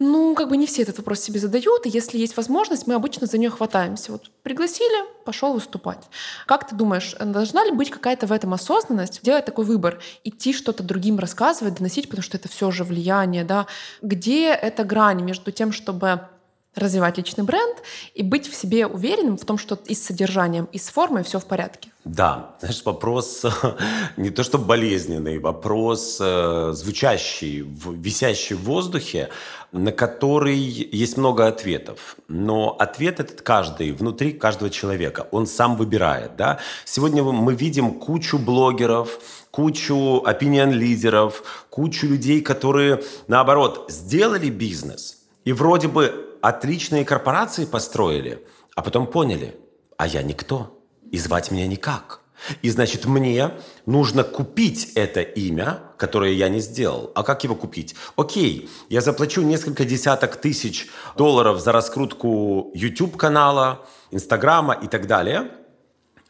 ну, 0.00 0.34
как 0.34 0.48
бы 0.48 0.56
не 0.56 0.66
все 0.66 0.82
этот 0.82 0.98
вопрос 0.98 1.20
себе 1.20 1.38
задают, 1.38 1.86
и 1.86 1.88
если 1.88 2.18
есть 2.18 2.36
возможность, 2.36 2.86
мы 2.86 2.94
обычно 2.94 3.26
за 3.26 3.38
нее 3.38 3.50
хватаемся. 3.50 4.12
Вот 4.12 4.30
пригласили, 4.42 5.04
пошел 5.24 5.54
выступать. 5.54 6.08
Как 6.46 6.68
ты 6.68 6.74
думаешь, 6.74 7.14
должна 7.20 7.64
ли 7.64 7.70
быть 7.70 7.90
какая-то 7.90 8.26
в 8.26 8.32
этом 8.32 8.52
осознанность, 8.54 9.22
делать 9.22 9.44
такой 9.44 9.64
выбор, 9.64 10.00
идти 10.24 10.52
что-то 10.52 10.82
другим 10.82 11.18
рассказывать, 11.18 11.76
доносить, 11.76 12.08
потому 12.08 12.24
что 12.24 12.36
это 12.36 12.48
все 12.48 12.70
же 12.72 12.82
влияние, 12.82 13.44
да? 13.44 13.66
Где 14.02 14.48
эта 14.48 14.82
грань 14.84 15.22
между 15.22 15.52
тем, 15.52 15.70
чтобы 15.70 16.28
развивать 16.74 17.18
личный 17.18 17.44
бренд 17.44 17.76
и 18.14 18.22
быть 18.22 18.48
в 18.48 18.54
себе 18.54 18.86
уверенным 18.86 19.36
в 19.36 19.44
том, 19.44 19.58
что 19.58 19.78
и 19.86 19.94
с 19.94 20.04
содержанием, 20.04 20.68
и 20.72 20.78
с 20.78 20.88
формой 20.88 21.22
все 21.24 21.38
в 21.38 21.46
порядке. 21.46 21.90
Да, 22.04 22.56
знаешь, 22.60 22.82
вопрос 22.84 23.44
не 24.16 24.30
то 24.30 24.42
что 24.42 24.58
болезненный, 24.58 25.38
вопрос 25.38 26.18
э, 26.20 26.72
звучащий, 26.74 27.60
висящий 27.60 28.54
в 28.54 28.64
воздухе, 28.64 29.30
на 29.72 29.90
который 29.90 30.56
есть 30.56 31.16
много 31.16 31.46
ответов. 31.46 32.16
Но 32.28 32.76
ответ 32.78 33.20
этот 33.20 33.40
каждый, 33.40 33.92
внутри 33.92 34.32
каждого 34.32 34.70
человека, 34.70 35.26
он 35.30 35.46
сам 35.46 35.76
выбирает. 35.76 36.36
Да? 36.36 36.58
Сегодня 36.84 37.22
мы 37.22 37.54
видим 37.54 37.94
кучу 37.94 38.38
блогеров, 38.38 39.18
кучу 39.50 40.22
опинион-лидеров, 40.24 41.66
кучу 41.70 42.06
людей, 42.06 42.42
которые, 42.42 43.02
наоборот, 43.28 43.86
сделали 43.88 44.50
бизнес, 44.50 45.18
и 45.44 45.52
вроде 45.52 45.88
бы 45.88 46.33
отличные 46.44 47.06
корпорации 47.06 47.64
построили, 47.64 48.46
а 48.76 48.82
потом 48.82 49.06
поняли, 49.06 49.56
а 49.96 50.06
я 50.06 50.22
никто, 50.22 50.78
и 51.10 51.16
звать 51.18 51.50
меня 51.50 51.66
никак. 51.66 52.20
И 52.60 52.68
значит, 52.68 53.06
мне 53.06 53.52
нужно 53.86 54.24
купить 54.24 54.92
это 54.94 55.22
имя, 55.22 55.80
которое 55.96 56.34
я 56.34 56.50
не 56.50 56.60
сделал. 56.60 57.10
А 57.14 57.22
как 57.22 57.44
его 57.44 57.54
купить? 57.54 57.94
Окей, 58.16 58.68
я 58.90 59.00
заплачу 59.00 59.40
несколько 59.40 59.86
десяток 59.86 60.36
тысяч 60.36 60.88
долларов 61.16 61.60
за 61.60 61.72
раскрутку 61.72 62.70
YouTube-канала, 62.74 63.86
Инстаграма 64.10 64.74
и 64.74 64.86
так 64.86 65.06
далее, 65.06 65.50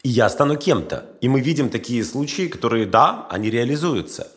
и 0.03 0.09
я 0.09 0.29
стану 0.29 0.55
кем-то. 0.55 1.09
И 1.19 1.27
мы 1.27 1.41
видим 1.41 1.69
такие 1.69 2.05
случаи, 2.05 2.47
которые, 2.47 2.85
да, 2.85 3.27
они 3.29 3.49
реализуются. 3.49 4.31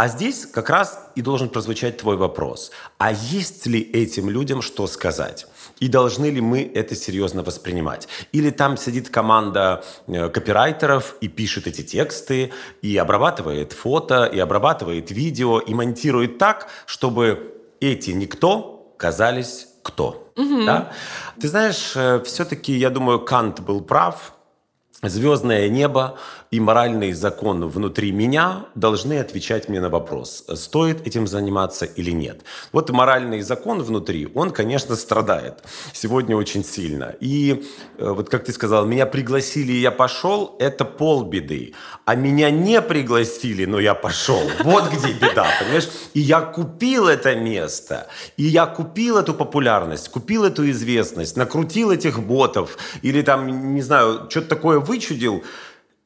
А 0.00 0.08
здесь 0.08 0.46
как 0.46 0.70
раз 0.70 0.98
и 1.14 1.20
должен 1.20 1.50
прозвучать 1.50 1.98
твой 1.98 2.16
вопрос. 2.16 2.70
А 2.96 3.12
есть 3.12 3.66
ли 3.66 3.80
этим 3.80 4.30
людям 4.30 4.62
что 4.62 4.86
сказать? 4.86 5.46
И 5.78 5.88
должны 5.88 6.30
ли 6.30 6.40
мы 6.40 6.62
это 6.74 6.96
серьезно 6.96 7.42
воспринимать? 7.42 8.08
Или 8.32 8.48
там 8.48 8.78
сидит 8.78 9.10
команда 9.10 9.84
э, 10.06 10.30
копирайтеров 10.30 11.16
и 11.20 11.28
пишет 11.28 11.66
эти 11.66 11.82
тексты, 11.82 12.50
и 12.80 12.96
обрабатывает 12.96 13.74
фото, 13.74 14.24
и 14.24 14.38
обрабатывает 14.38 15.10
видео, 15.10 15.58
и 15.58 15.74
монтирует 15.74 16.38
так, 16.38 16.68
чтобы 16.86 17.60
эти 17.80 18.12
никто 18.12 18.94
казались 18.96 19.66
кто. 19.82 20.32
Угу. 20.34 20.64
Да? 20.64 20.92
Ты 21.38 21.46
знаешь, 21.48 21.92
э, 21.94 22.22
все-таки, 22.24 22.72
я 22.72 22.88
думаю, 22.88 23.20
Кант 23.20 23.60
был 23.60 23.82
прав, 23.82 24.32
звездное 25.02 25.68
небо 25.68 26.18
и 26.50 26.60
моральный 26.60 27.12
закон 27.12 27.68
внутри 27.68 28.12
меня 28.12 28.66
должны 28.74 29.18
отвечать 29.18 29.68
мне 29.68 29.80
на 29.80 29.88
вопрос, 29.88 30.44
стоит 30.54 31.06
этим 31.06 31.26
заниматься 31.26 31.86
или 31.86 32.10
нет. 32.10 32.42
Вот 32.72 32.90
моральный 32.90 33.40
закон 33.40 33.82
внутри, 33.82 34.28
он, 34.34 34.50
конечно, 34.50 34.96
страдает 34.96 35.62
сегодня 35.92 36.36
очень 36.36 36.64
сильно. 36.64 37.14
И 37.20 37.64
э, 37.98 38.10
вот 38.10 38.28
как 38.28 38.44
ты 38.44 38.52
сказал, 38.52 38.84
меня 38.84 39.06
пригласили, 39.06 39.72
и 39.72 39.80
я 39.80 39.90
пошел, 39.90 40.56
это 40.58 40.84
полбеды. 40.84 41.74
А 42.04 42.14
меня 42.16 42.50
не 42.50 42.82
пригласили, 42.82 43.64
но 43.64 43.78
я 43.78 43.94
пошел. 43.94 44.42
Вот 44.64 44.90
где 44.92 45.12
беда, 45.12 45.46
понимаешь? 45.60 45.88
И 46.14 46.20
я 46.20 46.40
купил 46.40 47.06
это 47.06 47.36
место, 47.36 48.08
и 48.36 48.42
я 48.42 48.66
купил 48.66 49.16
эту 49.18 49.34
популярность, 49.34 50.08
купил 50.08 50.44
эту 50.44 50.68
известность, 50.70 51.36
накрутил 51.36 51.92
этих 51.92 52.20
ботов, 52.20 52.76
или 53.02 53.22
там, 53.22 53.74
не 53.74 53.82
знаю, 53.82 54.26
что-то 54.28 54.48
такое 54.48 54.80
вычудил, 54.90 55.42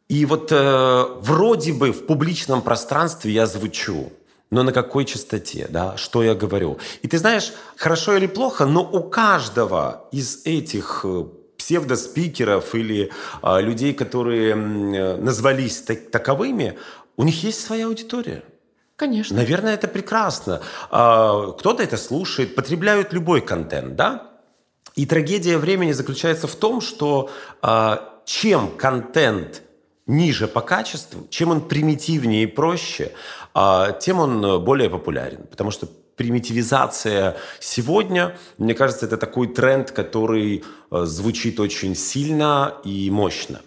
и 0.09 0.26
вот 0.26 0.53
э, 0.53 1.05
вроде 1.21 1.73
бы 1.73 1.93
в 1.93 2.07
публичном 2.07 2.61
пространстве 2.62 3.33
я 3.33 3.47
звучу, 3.47 4.12
но 4.50 4.62
на 4.62 4.73
какой 4.73 5.05
частоте, 5.07 5.67
да, 5.71 5.97
что 5.97 6.23
я 6.23 6.35
говорю. 6.35 6.79
И 7.03 7.09
ты 7.09 7.19
знаешь, 7.19 7.53
хорошо 7.76 8.17
или 8.17 8.26
плохо, 8.26 8.67
но 8.67 8.83
у 8.83 9.03
каждого 9.11 10.09
из 10.12 10.43
этих 10.45 11.00
э, 11.05 11.25
псевдоспикеров 11.57 12.75
или 12.75 13.11
э, 13.43 13.61
людей, 13.62 13.95
которые 13.95 14.53
э, 14.53 15.17
назвались 15.17 15.81
так, 15.83 16.11
таковыми, 16.11 16.79
у 17.17 17.25
них 17.25 17.43
есть 17.43 17.61
своя 17.67 17.87
аудитория. 17.87 18.43
Конечно. 18.97 19.37
Наверное, 19.37 19.75
это 19.75 19.88
прекрасно. 19.88 20.61
Э, 20.91 21.53
кто-то 21.59 21.83
это 21.83 21.97
слушает, 21.97 22.55
потребляют 22.55 23.14
любой 23.14 23.41
контент, 23.41 23.97
да? 23.97 24.31
И 24.97 25.07
трагедия 25.07 25.57
времени 25.59 25.93
заключается 25.93 26.47
в 26.47 26.55
том, 26.55 26.81
что 26.81 27.31
э, 27.62 27.97
чем 28.25 28.69
контент 28.76 29.62
ниже 30.07 30.49
по 30.49 30.61
качеству, 30.61 31.26
чем 31.31 31.50
он 31.50 31.61
примитивнее 31.62 32.45
и 32.45 32.47
проще, 32.47 33.12
а, 33.54 33.93
тем 33.93 34.21
он 34.21 34.62
более 34.64 34.90
популярен. 34.90 35.47
Потому 35.50 35.71
что 35.71 35.88
примитивизация 36.16 37.37
сегодня, 37.61 38.37
мне 38.59 38.75
кажется, 38.75 39.07
это 39.07 39.16
такой 39.16 39.49
тренд, 39.49 39.90
который 39.90 40.62
э, 40.90 41.04
звучит 41.04 41.59
очень 41.59 41.97
сильно 41.97 42.75
и 42.85 43.11
мощно. 43.11 43.61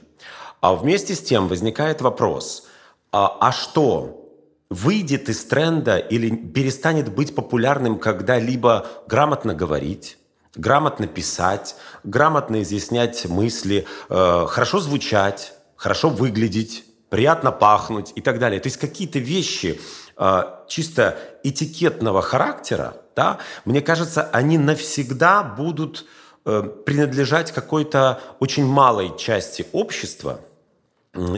А 0.62 0.74
вместе 0.74 1.14
с 1.14 1.22
тем 1.22 1.48
возникает 1.48 2.02
вопрос, 2.02 2.68
а, 3.12 3.38
а 3.40 3.52
что 3.52 4.24
выйдет 4.70 5.30
из 5.30 5.44
тренда 5.46 5.98
или 5.98 6.30
перестанет 6.36 7.14
быть 7.14 7.36
популярным, 7.36 8.00
когда 8.00 8.40
либо 8.40 8.88
грамотно 9.08 9.54
говорить, 9.54 10.18
грамотно 10.58 11.08
писать, 11.08 11.76
грамотно 12.04 12.62
изъяснять 12.62 13.26
мысли, 13.26 13.86
э, 14.10 14.46
хорошо 14.50 14.80
звучать, 14.80 15.54
хорошо 15.76 16.10
выглядеть, 16.10 16.84
приятно 17.10 17.52
пахнуть 17.52 18.12
и 18.16 18.22
так 18.22 18.40
далее. 18.40 18.60
То 18.60 18.68
есть 18.68 18.78
какие-то 18.78 19.20
вещи 19.20 19.80
э, 20.18 20.44
чисто 20.68 21.18
этикетного 21.44 22.22
характера, 22.22 22.98
да, 23.16 23.38
мне 23.66 23.82
кажется, 23.82 24.24
они 24.34 24.58
навсегда 24.58 25.44
будут 25.44 26.06
э, 26.46 26.64
принадлежать 26.86 27.52
какой-то 27.52 28.20
очень 28.40 28.66
малой 28.66 29.16
части 29.18 29.66
общества, 29.72 30.42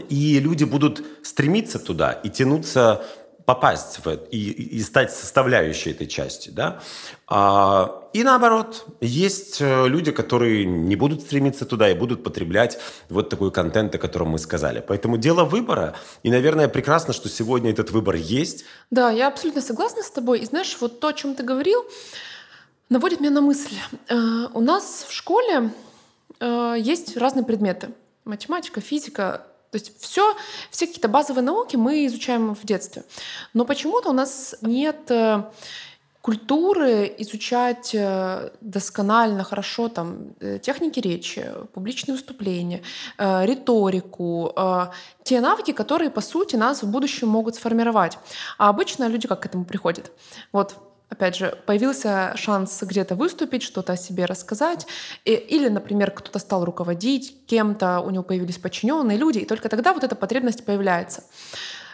и 0.10 0.40
люди 0.40 0.66
будут 0.66 1.02
стремиться 1.24 1.80
туда 1.80 2.12
и 2.12 2.30
тянуться 2.30 3.06
попасть 3.50 4.06
в 4.06 4.08
это 4.08 4.26
и, 4.30 4.78
и 4.78 4.84
стать 4.84 5.12
составляющей 5.12 5.90
этой 5.90 6.06
части, 6.06 6.52
да. 6.52 6.80
А, 7.28 8.08
и 8.14 8.24
наоборот, 8.24 8.86
есть 9.02 9.60
э, 9.60 9.88
люди, 9.88 10.12
которые 10.12 10.66
не 10.66 10.96
будут 10.96 11.22
стремиться 11.22 11.66
туда 11.66 11.90
и 11.90 11.96
будут 11.96 12.24
потреблять 12.24 12.78
вот 13.10 13.30
такой 13.30 13.52
контент, 13.52 13.96
о 13.96 13.98
котором 13.98 14.28
мы 14.28 14.38
сказали. 14.38 14.84
Поэтому 14.88 15.18
дело 15.18 15.46
выбора, 15.46 15.96
и, 16.22 16.30
наверное, 16.30 16.68
прекрасно, 16.68 17.12
что 17.12 17.28
сегодня 17.28 17.72
этот 17.72 17.90
выбор 17.90 18.14
есть. 18.14 18.66
Да, 18.92 19.10
я 19.10 19.28
абсолютно 19.28 19.62
согласна 19.62 20.04
с 20.04 20.12
тобой. 20.12 20.42
И 20.42 20.46
знаешь, 20.46 20.78
вот 20.80 21.00
то, 21.00 21.08
о 21.08 21.14
чем 21.14 21.34
ты 21.34 21.42
говорил, 21.42 21.84
наводит 22.90 23.20
меня 23.20 23.32
на 23.32 23.42
мысль. 23.42 23.74
Э, 24.10 24.48
у 24.54 24.62
нас 24.62 25.06
в 25.10 25.12
школе 25.12 25.72
э, 26.40 26.76
есть 26.78 27.18
разные 27.18 27.44
предметы. 27.44 27.90
Математика, 28.26 28.80
физика, 28.80 29.42
то 29.72 29.78
есть 29.78 30.00
все, 30.00 30.36
все 30.72 30.88
какие-то 30.88 31.08
базовые 31.08 31.44
науки 31.44 31.76
мы 31.76 32.06
изучаем 32.08 32.56
в 32.56 32.66
детстве. 32.66 33.04
Но 33.54 33.66
почему-то 33.66 34.10
у 34.10 34.14
нас 34.14 34.56
нет 34.62 35.12
э, 35.12 35.44
культуры 36.22 37.14
изучать 37.20 37.94
э, 37.94 38.50
досконально, 38.62 39.44
хорошо 39.44 39.88
там 39.88 40.34
э, 40.40 40.58
техники 40.58 41.00
речи, 41.00 41.46
публичные 41.74 42.16
выступления, 42.16 42.82
риторику, 43.18 44.56
те 45.24 45.40
навыки, 45.40 45.72
которые, 45.72 46.10
по 46.10 46.22
сути, 46.22 46.56
нас 46.56 46.82
в 46.82 46.90
будущем 46.90 47.28
могут 47.28 47.56
сформировать. 47.56 48.18
А 48.58 48.70
обычно 48.70 49.08
люди 49.08 49.28
как 49.28 49.42
к 49.42 49.46
этому 49.46 49.66
приходят? 49.66 50.12
Вот 50.52 50.76
опять 51.10 51.36
же, 51.36 51.58
появился 51.66 52.34
шанс 52.36 52.82
где-то 52.82 53.16
выступить, 53.16 53.64
что-то 53.64 53.94
о 53.94 53.98
себе 53.98 54.26
рассказать, 54.26 54.88
и, 55.26 55.34
или, 55.34 55.68
например, 55.68 56.12
кто-то 56.12 56.40
стал 56.40 56.64
руководить 56.66 57.46
кем-то, 57.48 58.00
у 58.00 58.10
него 58.12 58.24
появились 58.24 58.58
подчиненные 58.58 59.18
люди, 59.18 59.40
и 59.40 59.46
только 59.46 59.70
тогда 59.70 59.94
вот 59.94 60.04
эта 60.04 60.16
потребность 60.16 60.66
появляется. 60.66 61.24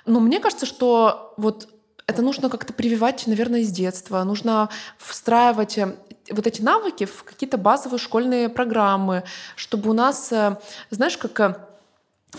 Но 0.05 0.19
мне 0.19 0.39
кажется, 0.39 0.65
что 0.65 1.33
вот 1.37 1.67
это 2.07 2.21
нужно 2.21 2.49
как-то 2.49 2.73
прививать, 2.73 3.25
наверное, 3.25 3.61
из 3.61 3.71
детства. 3.71 4.23
Нужно 4.23 4.69
встраивать 4.97 5.77
э, 5.77 5.95
вот 6.29 6.45
эти 6.45 6.61
навыки 6.61 7.05
в 7.05 7.23
какие-то 7.23 7.57
базовые 7.57 7.99
школьные 7.99 8.49
программы, 8.49 9.23
чтобы 9.55 9.89
у 9.89 9.93
нас, 9.93 10.31
э, 10.31 10.57
знаешь, 10.91 11.17
как 11.17 11.39
э, 11.39 11.55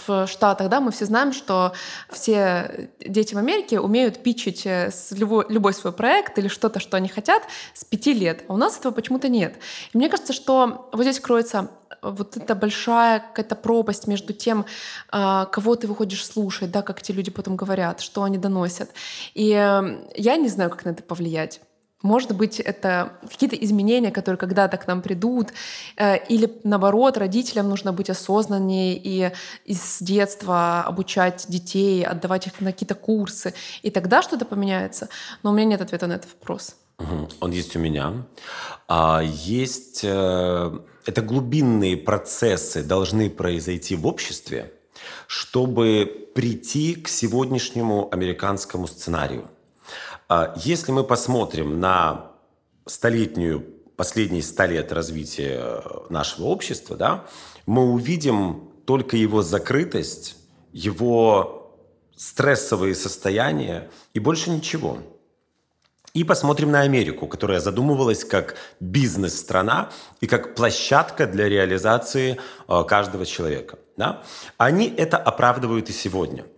в 0.07 0.26
Штатах, 0.26 0.69
да, 0.69 0.81
мы 0.81 0.91
все 0.91 1.05
знаем, 1.05 1.33
что 1.33 1.73
все 2.11 2.91
дети 3.00 3.35
в 3.35 3.38
Америке 3.38 3.81
умеют 3.81 4.23
пичить 4.23 4.67
э, 4.67 4.91
любой, 5.11 5.47
любой 5.49 5.73
свой 5.75 5.93
проект 5.93 6.38
или 6.38 6.49
что-то, 6.49 6.81
что 6.81 6.97
они 6.97 7.09
хотят, 7.09 7.43
с 7.75 7.85
пяти 7.85 8.12
лет. 8.12 8.45
А 8.49 8.55
у 8.55 8.57
нас 8.57 8.79
этого 8.79 8.93
почему-то 8.93 9.29
нет. 9.29 9.57
И 9.93 9.99
мне 9.99 10.09
кажется, 10.09 10.33
что 10.33 10.88
вот 10.93 11.03
здесь 11.03 11.21
кроется 11.21 11.71
вот 12.03 12.37
эта 12.37 12.55
большая 12.55 13.21
какая-то 13.21 13.57
пропасть 13.57 14.07
между 14.07 14.33
тем, 14.33 14.67
а, 15.11 15.47
кого 15.47 15.76
ты 15.76 15.87
выходишь 15.87 16.25
слушать, 16.25 16.71
да, 16.71 16.83
как 16.83 17.00
эти 17.00 17.12
люди 17.12 17.31
потом 17.31 17.57
говорят, 17.57 18.00
что 18.00 18.23
они 18.23 18.38
доносят. 18.38 18.91
И 19.35 19.50
э, 19.50 20.05
я 20.15 20.37
не 20.37 20.49
знаю, 20.49 20.71
как 20.71 20.85
на 20.85 20.91
это 20.91 21.03
повлиять. 21.03 21.61
Может 22.03 22.37
быть, 22.37 22.61
это 22.61 23.12
какие-то 23.23 23.57
изменения, 23.57 24.11
которые 24.11 24.38
когда-то 24.38 24.76
к 24.76 24.87
нам 24.87 25.00
придут, 25.00 25.53
э, 25.97 26.19
или 26.29 26.53
наоборот, 26.62 27.17
родителям 27.17 27.69
нужно 27.69 27.93
быть 27.93 28.11
осознаннее 28.11 28.97
и 28.97 29.33
с 29.67 30.03
детства 30.03 30.83
обучать 30.83 31.47
детей, 31.49 32.05
отдавать 32.05 32.47
их 32.47 32.61
на 32.61 32.73
какие-то 32.73 32.94
курсы, 32.94 33.55
и 33.83 33.90
тогда 33.90 34.23
что-то 34.23 34.44
поменяется. 34.44 35.09
Но 35.42 35.51
у 35.51 35.55
меня 35.55 35.66
нет 35.66 35.81
ответа 35.81 36.07
на 36.07 36.14
этот 36.14 36.31
вопрос. 36.38 36.77
Он 37.40 37.51
есть 37.51 37.77
у 37.77 37.79
меня. 37.79 38.25
А 38.88 39.23
есть 39.23 40.01
э, 40.03 40.79
это 41.07 41.23
глубинные 41.23 41.97
процессы 41.97 42.83
должны 42.83 43.31
произойти 43.31 43.97
в 43.97 44.07
обществе, 44.07 44.73
чтобы 45.27 46.29
прийти 46.35 46.94
к 46.94 47.09
сегодняшнему 47.09 48.09
американскому 48.12 48.87
сценарию. 48.87 49.49
А 50.29 50.55
если 50.57 50.91
мы 50.91 51.05
посмотрим 51.05 51.79
на 51.79 52.33
столетнюю, 52.85 53.65
последние 53.97 54.43
ста 54.43 54.67
лет 54.67 54.93
развития 54.93 55.61
э, 55.61 55.81
нашего 56.11 56.47
общества, 56.47 56.97
да, 56.97 57.27
мы 57.65 57.85
увидим 57.93 58.71
только 58.87 59.17
его 59.17 59.43
закрытость, 59.43 60.37
его 60.73 61.79
стрессовые 62.17 62.95
состояния 62.95 63.89
и 64.15 64.19
больше 64.19 64.51
ничего. 64.51 64.99
И 66.12 66.25
посмотрим 66.25 66.73
на 66.73 66.81
Америку, 66.81 67.27
которая 67.29 67.61
задумывалась 67.61 68.25
как 68.25 68.57
бизнес-страна 68.81 69.91
и 70.21 70.27
как 70.27 70.55
площадка 70.55 71.27
для 71.27 71.49
реализации 71.49 72.41
э, 72.67 72.85
каждого 72.89 73.25
человека. 73.25 73.79
Да? 73.97 74.25
Они 74.57 74.89
это 74.89 75.19
оправдывают 75.19 75.89
и 75.89 75.93
сегодня– 75.93 76.47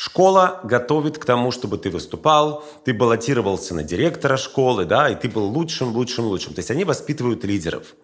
Школа 0.00 0.60
готовит 0.62 1.18
к 1.18 1.24
тому, 1.24 1.50
чтобы 1.50 1.76
ты 1.76 1.90
выступал, 1.90 2.64
ты 2.84 2.94
баллотировался 2.94 3.74
на 3.74 3.82
директора 3.82 4.36
школы, 4.36 4.84
да, 4.84 5.08
и 5.08 5.16
ты 5.16 5.28
был 5.28 5.46
лучшим, 5.46 5.88
лучшим, 5.88 6.26
лучшим. 6.26 6.54
То 6.54 6.60
есть 6.60 6.70
они 6.70 6.84
воспитывают 6.84 7.42
лидеров. 7.42 7.96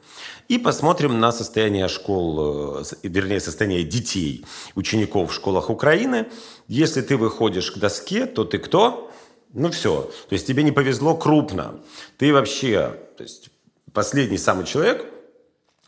И 0.48 0.58
посмотрим 0.58 1.20
на 1.20 1.30
состояние 1.30 1.86
школ, 1.86 2.80
э, 2.80 2.84
вернее, 3.04 3.38
состояние 3.38 3.84
детей, 3.84 4.44
учеников 4.74 5.30
в 5.30 5.34
школах 5.34 5.70
Украины. 5.70 6.26
Если 6.66 7.00
ты 7.00 7.16
выходишь 7.16 7.70
к 7.70 7.78
доске, 7.78 8.26
то 8.26 8.44
ты 8.44 8.58
кто? 8.58 9.12
Ну 9.52 9.70
все. 9.70 10.10
То 10.28 10.32
есть 10.32 10.48
тебе 10.48 10.64
не 10.64 10.72
повезло 10.72 11.16
крупно. 11.16 11.76
Ты 12.18 12.32
вообще, 12.32 12.98
то 13.16 13.22
есть 13.22 13.50
последний 13.92 14.38
самый 14.38 14.66
человек, 14.66 15.06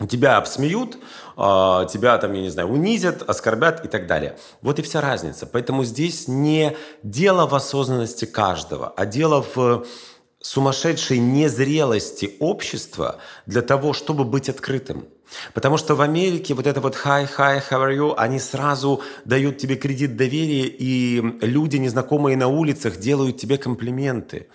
тебя 0.08 0.36
обсмеют, 0.36 0.98
а, 1.36 1.86
тебя 1.86 2.18
там, 2.18 2.32
я 2.34 2.42
не 2.42 2.50
знаю, 2.50 2.68
унизят, 2.68 3.22
оскорбят 3.22 3.84
и 3.84 3.88
так 3.88 4.06
далее. 4.06 4.36
Вот 4.60 4.78
и 4.78 4.82
вся 4.82 5.00
разница. 5.00 5.46
Поэтому 5.46 5.84
здесь 5.84 6.28
не 6.28 6.76
дело 7.02 7.46
в 7.46 7.54
осознанности 7.54 8.24
каждого, 8.26 8.92
а 8.96 9.06
дело 9.06 9.44
в 9.54 9.86
сумасшедшей 10.40 11.18
незрелости 11.18 12.36
общества 12.38 13.16
для 13.46 13.62
того, 13.62 13.92
чтобы 13.92 14.24
быть 14.24 14.48
открытым. 14.48 15.06
Потому 15.54 15.76
что 15.76 15.96
в 15.96 16.02
Америке 16.02 16.54
вот 16.54 16.66
это 16.66 16.80
вот 16.80 16.94
«hi, 17.04 17.28
hi, 17.36 17.60
how 17.68 17.88
are 17.88 17.96
you», 17.96 18.14
они 18.16 18.38
сразу 18.38 19.02
дают 19.24 19.58
тебе 19.58 19.74
кредит 19.74 20.16
доверия, 20.16 20.66
и 20.66 21.20
люди, 21.40 21.78
незнакомые 21.78 22.36
на 22.36 22.46
улицах, 22.46 22.98
делают 22.98 23.38
тебе 23.38 23.58
комплименты. 23.58 24.46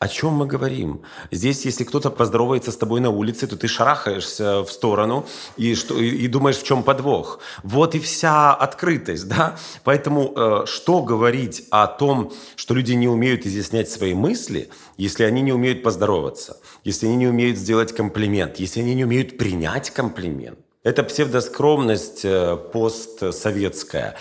О 0.00 0.08
чем 0.08 0.32
мы 0.32 0.46
говорим? 0.46 1.02
Здесь, 1.30 1.66
если 1.66 1.84
кто-то 1.84 2.08
поздоровается 2.08 2.72
с 2.72 2.76
тобой 2.78 3.02
на 3.02 3.10
улице, 3.10 3.46
то 3.46 3.54
ты 3.54 3.68
шарахаешься 3.68 4.62
в 4.62 4.72
сторону 4.72 5.26
и, 5.58 5.74
что, 5.74 5.94
и, 6.00 6.26
думаешь, 6.26 6.56
в 6.56 6.62
чем 6.62 6.82
подвох. 6.82 7.38
Вот 7.64 7.94
и 7.94 8.00
вся 8.00 8.54
открытость, 8.54 9.28
да? 9.28 9.58
Поэтому 9.84 10.32
э, 10.34 10.64
что 10.64 11.02
говорить 11.02 11.64
о 11.70 11.86
том, 11.86 12.32
что 12.56 12.72
люди 12.72 12.92
не 12.92 13.08
умеют 13.08 13.44
изъяснять 13.44 13.90
свои 13.90 14.14
мысли, 14.14 14.70
если 14.96 15.24
они 15.24 15.42
не 15.42 15.52
умеют 15.52 15.82
поздороваться, 15.82 16.56
если 16.82 17.04
они 17.04 17.16
не 17.16 17.28
умеют 17.28 17.58
сделать 17.58 17.94
комплимент, 17.94 18.58
если 18.58 18.80
они 18.80 18.94
не 18.94 19.04
умеют 19.04 19.36
принять 19.36 19.90
комплимент? 19.90 20.58
Это 20.82 21.02
псевдоскромность 21.02 22.24
э, 22.24 22.56
постсоветская. 22.56 24.16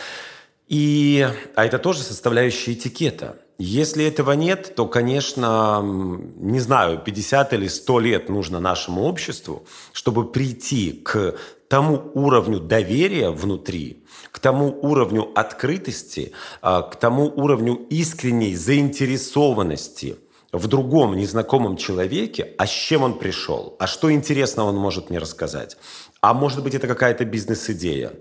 И, 0.67 1.25
а 1.55 1.65
это 1.65 1.79
тоже 1.79 2.03
составляющая 2.03 2.73
этикета– 2.73 3.37
если 3.61 4.05
этого 4.05 4.31
нет, 4.31 4.73
то, 4.73 4.87
конечно, 4.87 5.81
не 5.83 6.61
знаю, 6.61 6.97
50 6.97 7.53
или 7.53 7.67
100 7.67 7.99
лет 7.99 8.29
нужно 8.29 8.61
нашему 8.61 9.03
обществу, 9.03 9.65
чтобы 9.91 10.31
прийти 10.31 10.93
к 10.93 11.35
тому 11.67 12.09
уровню 12.13 12.61
доверия 12.61 13.31
внутри, 13.31 14.05
к 14.31 14.39
тому 14.39 14.79
уровню 14.81 15.29
открытости, 15.35 16.31
а, 16.61 16.83
к 16.83 16.95
тому 16.95 17.25
уровню 17.25 17.75
искренней 17.89 18.55
заинтересованности 18.55 20.15
в 20.53 20.67
другом 20.67 21.17
незнакомом 21.17 21.75
человеке, 21.75 22.53
а 22.57 22.65
с 22.65 22.71
чем 22.71 23.03
он 23.03 23.19
пришел, 23.19 23.75
а 23.77 23.87
что 23.87 24.09
интересного 24.11 24.69
он 24.69 24.77
может 24.77 25.09
мне 25.09 25.19
рассказать. 25.19 25.77
А 26.21 26.33
может 26.33 26.63
быть, 26.63 26.75
это 26.75 26.87
какая-то 26.87 27.25
бизнес-идея, 27.25 28.13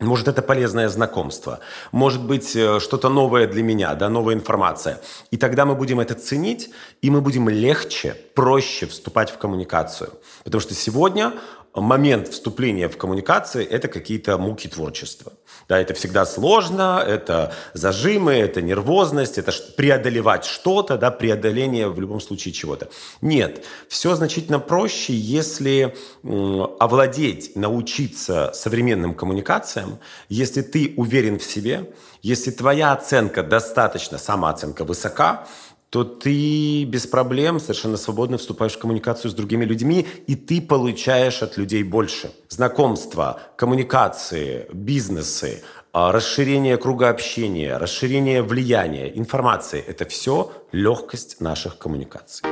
Может, 0.00 0.28
это 0.28 0.40
полезное 0.40 0.88
знакомство. 0.88 1.60
Может 1.92 2.22
быть, 2.22 2.56
э, 2.56 2.80
что-то 2.80 3.10
новое 3.10 3.46
для 3.46 3.62
меня, 3.62 3.94
да, 3.94 4.08
новая 4.08 4.34
информация. 4.34 4.98
И 5.30 5.36
тогда 5.36 5.66
мы 5.66 5.74
будем 5.74 6.00
это 6.00 6.14
ценить, 6.14 6.70
и 7.02 7.10
мы 7.10 7.20
будем 7.20 7.50
легче, 7.50 8.16
проще 8.34 8.86
вступать 8.86 9.30
в 9.30 9.36
коммуникацию. 9.36 10.10
Потому 10.42 10.62
что 10.62 10.74
сегодня 10.74 11.34
момент 11.74 12.28
вступления 12.28 12.88
в 12.88 12.96
коммуникации– 12.96 13.64
это 13.70 13.88
какие-то 13.88 14.38
муки 14.38 14.68
творчества. 14.68 15.32
Да, 15.68 15.78
это 15.78 15.94
всегда 15.94 16.26
сложно, 16.26 17.02
это 17.06 17.52
зажимы, 17.74 18.32
это 18.32 18.60
нервозность, 18.60 19.38
это 19.38 19.52
преодолевать 19.76 20.44
что-то, 20.44 20.96
да, 20.96 21.10
преодоление 21.10 21.88
в 21.88 22.00
любом 22.00 22.20
случае 22.20 22.52
чего-то. 22.52 22.88
Нет, 23.20 23.64
все 23.88 24.16
значительно 24.16 24.58
проще, 24.58 25.14
если 25.14 25.94
овладеть, 26.24 27.54
научиться 27.54 28.50
современным 28.52 29.14
коммуникациям, 29.14 29.98
если 30.28 30.62
ты 30.62 30.94
уверен 30.96 31.38
в 31.38 31.44
себе, 31.44 31.92
если 32.22 32.50
твоя 32.50 32.92
оценка 32.92 33.42
достаточно, 33.42 34.18
самооценка 34.18 34.84
высока, 34.84 35.46
то 35.90 36.04
ты 36.04 36.84
без 36.84 37.06
проблем 37.06 37.58
совершенно 37.58 37.96
свободно 37.96 38.38
вступаешь 38.38 38.74
в 38.74 38.78
коммуникацию 38.78 39.30
с 39.30 39.34
другими 39.34 39.64
людьми, 39.64 40.06
и 40.28 40.36
ты 40.36 40.62
получаешь 40.62 41.42
от 41.42 41.56
людей 41.56 41.82
больше. 41.82 42.30
Знакомства, 42.48 43.40
коммуникации, 43.56 44.66
бизнесы, 44.72 45.64
а, 45.92 46.12
расширение 46.12 46.76
круга 46.76 47.08
общения, 47.08 47.76
расширение 47.76 48.42
влияния, 48.42 49.10
информации– 49.18 49.84
это 49.86 50.04
все 50.04 50.52
легкость 50.70 51.40
наших 51.40 51.78
коммуникаций. 51.78 52.48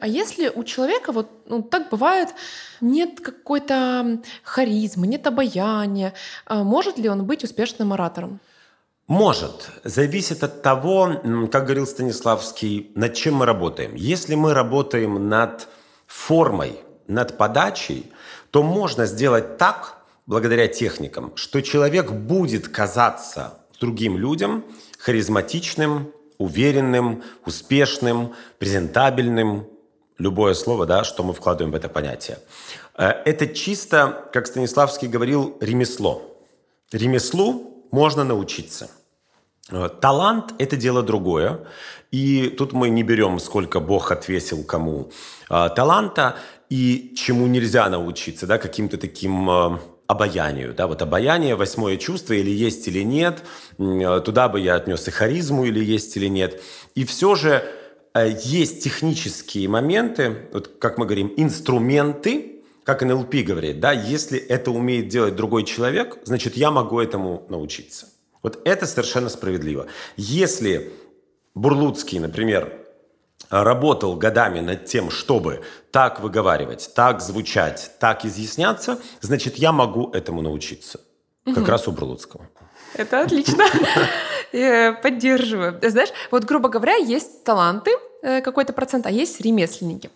А 0.00 0.06
если 0.06 0.48
у 0.48 0.64
человека, 0.64 1.12
вот 1.12 1.28
ну, 1.46 1.62
так 1.62 1.90
бывает, 1.90 2.28
нет 2.80 3.20
какой-то 3.20 4.20
харизмы, 4.44 5.06
нет 5.08 5.26
обаяния, 5.26 6.12
а 6.44 6.62
может 6.62 6.98
ли 6.98 7.08
он 7.08 7.24
быть 7.24 7.44
успешным 7.44 7.92
оратором? 7.92 8.40
Может. 9.06 9.70
Зависит 9.84 10.42
от 10.44 10.62
того, 10.62 11.20
как 11.50 11.64
говорил 11.64 11.86
Станиславский, 11.86 12.92
над 12.94 13.14
чем 13.14 13.36
мы 13.36 13.46
работаем. 13.46 13.94
Если 13.94 14.34
мы 14.34 14.54
работаем 14.54 15.28
над 15.28 15.68
формой, 16.06 16.80
над 17.06 17.36
подачей, 17.36 18.12
то 18.50 18.62
можно 18.62 19.06
сделать 19.06 19.58
так, 19.58 19.98
благодаря 20.26 20.68
техникам, 20.68 21.32
что 21.36 21.60
человек 21.60 22.12
будет 22.12 22.68
казаться 22.68 23.58
другим 23.80 24.16
людям 24.16 24.64
харизматичным, 24.98 26.12
уверенным, 26.38 27.22
успешным, 27.44 28.34
презентабельным. 28.58 29.66
Любое 30.18 30.54
слово, 30.54 30.86
да, 30.86 31.02
что 31.02 31.24
мы 31.24 31.32
вкладываем 31.32 31.72
в 31.72 31.74
это 31.74 31.88
понятие. 31.88 32.38
Э, 32.96 33.08
это 33.24 33.48
чисто, 33.48 34.28
как 34.32 34.46
Станиславский 34.46 35.08
говорил, 35.08 35.56
ремесло. 35.60 36.22
Ремеслу 36.92 37.71
можно 37.92 38.24
научиться– 38.24 38.90
Э, 39.72 39.88
талант– 40.00 40.54
это 40.58 40.76
дело 40.76 41.02
другое. 41.02 41.60
И 42.10 42.48
тут 42.58 42.72
мы 42.72 42.90
не 42.90 43.02
берем, 43.02 43.38
сколько 43.38 43.80
Бог 43.80 44.12
отвесил 44.12 44.64
кому 44.64 45.10
э, 45.48 45.68
таланта 45.74 46.36
и 46.68 47.14
чему 47.16 47.46
нельзя 47.46 47.88
научиться, 47.88 48.46
да, 48.46 48.58
каким-то 48.58 48.98
таким 48.98 49.48
э, 49.48 49.78
обаянию. 50.06 50.74
Да, 50.74 50.86
вот 50.86 51.00
обаяние, 51.00 51.54
восьмое 51.54 51.96
чувство, 51.96 52.34
или 52.34 52.50
есть, 52.50 52.86
или 52.88 53.02
нет. 53.02 53.42
Туда 53.78 54.48
бы 54.48 54.60
я 54.60 54.74
отнес 54.74 55.08
и 55.08 55.10
харизму, 55.10 55.64
или 55.64 55.82
есть, 55.82 56.16
или 56.16 56.26
нет. 56.26 56.60
И 56.94 57.04
все 57.04 57.34
же 57.34 57.64
есть 58.14 58.84
технические 58.84 59.68
моменты, 59.70 60.48
вот 60.52 60.68
как 60.78 60.98
мы 60.98 61.06
говорим, 61.06 61.32
инструменты, 61.38 62.51
как 62.84 63.02
НЛП 63.02 63.34
говорит, 63.36 63.80
да, 63.80 63.92
если 63.92 64.38
это 64.38 64.70
умеет 64.70 65.08
делать 65.08 65.36
другой 65.36 65.64
человек, 65.64 66.18
значит, 66.24 66.56
я 66.56 66.70
могу 66.70 67.00
этому 67.00 67.44
научиться. 67.48 68.08
Вот 68.42 68.60
это 68.64 68.86
совершенно 68.86 69.28
справедливо. 69.28 69.86
Если 70.16 70.92
Бурлуцкий, 71.54 72.18
например, 72.18 72.72
работал 73.50 74.16
годами 74.16 74.60
над 74.60 74.86
тем, 74.86 75.10
чтобы 75.10 75.62
так 75.90 76.20
выговаривать, 76.20 76.90
так 76.94 77.20
звучать, 77.20 77.92
так 78.00 78.24
изъясняться, 78.24 78.98
значит, 79.20 79.56
я 79.56 79.72
могу 79.72 80.10
этому 80.10 80.42
научиться. 80.42 81.00
Как 81.44 81.58
угу. 81.58 81.66
раз 81.66 81.88
у 81.88 81.92
Бурлуцкого. 81.92 82.48
Это 82.94 83.22
отлично. 83.22 83.64
Поддерживаю. 85.02 85.78
Знаешь, 85.82 86.10
вот, 86.30 86.44
грубо 86.44 86.68
говоря, 86.68 86.96
есть 86.96 87.44
таланты, 87.44 87.92
э, 88.22 88.40
какой-то 88.40 88.72
процент, 88.72 89.06
а 89.06 89.10
есть 89.10 89.40
ремесленники. 89.40 90.10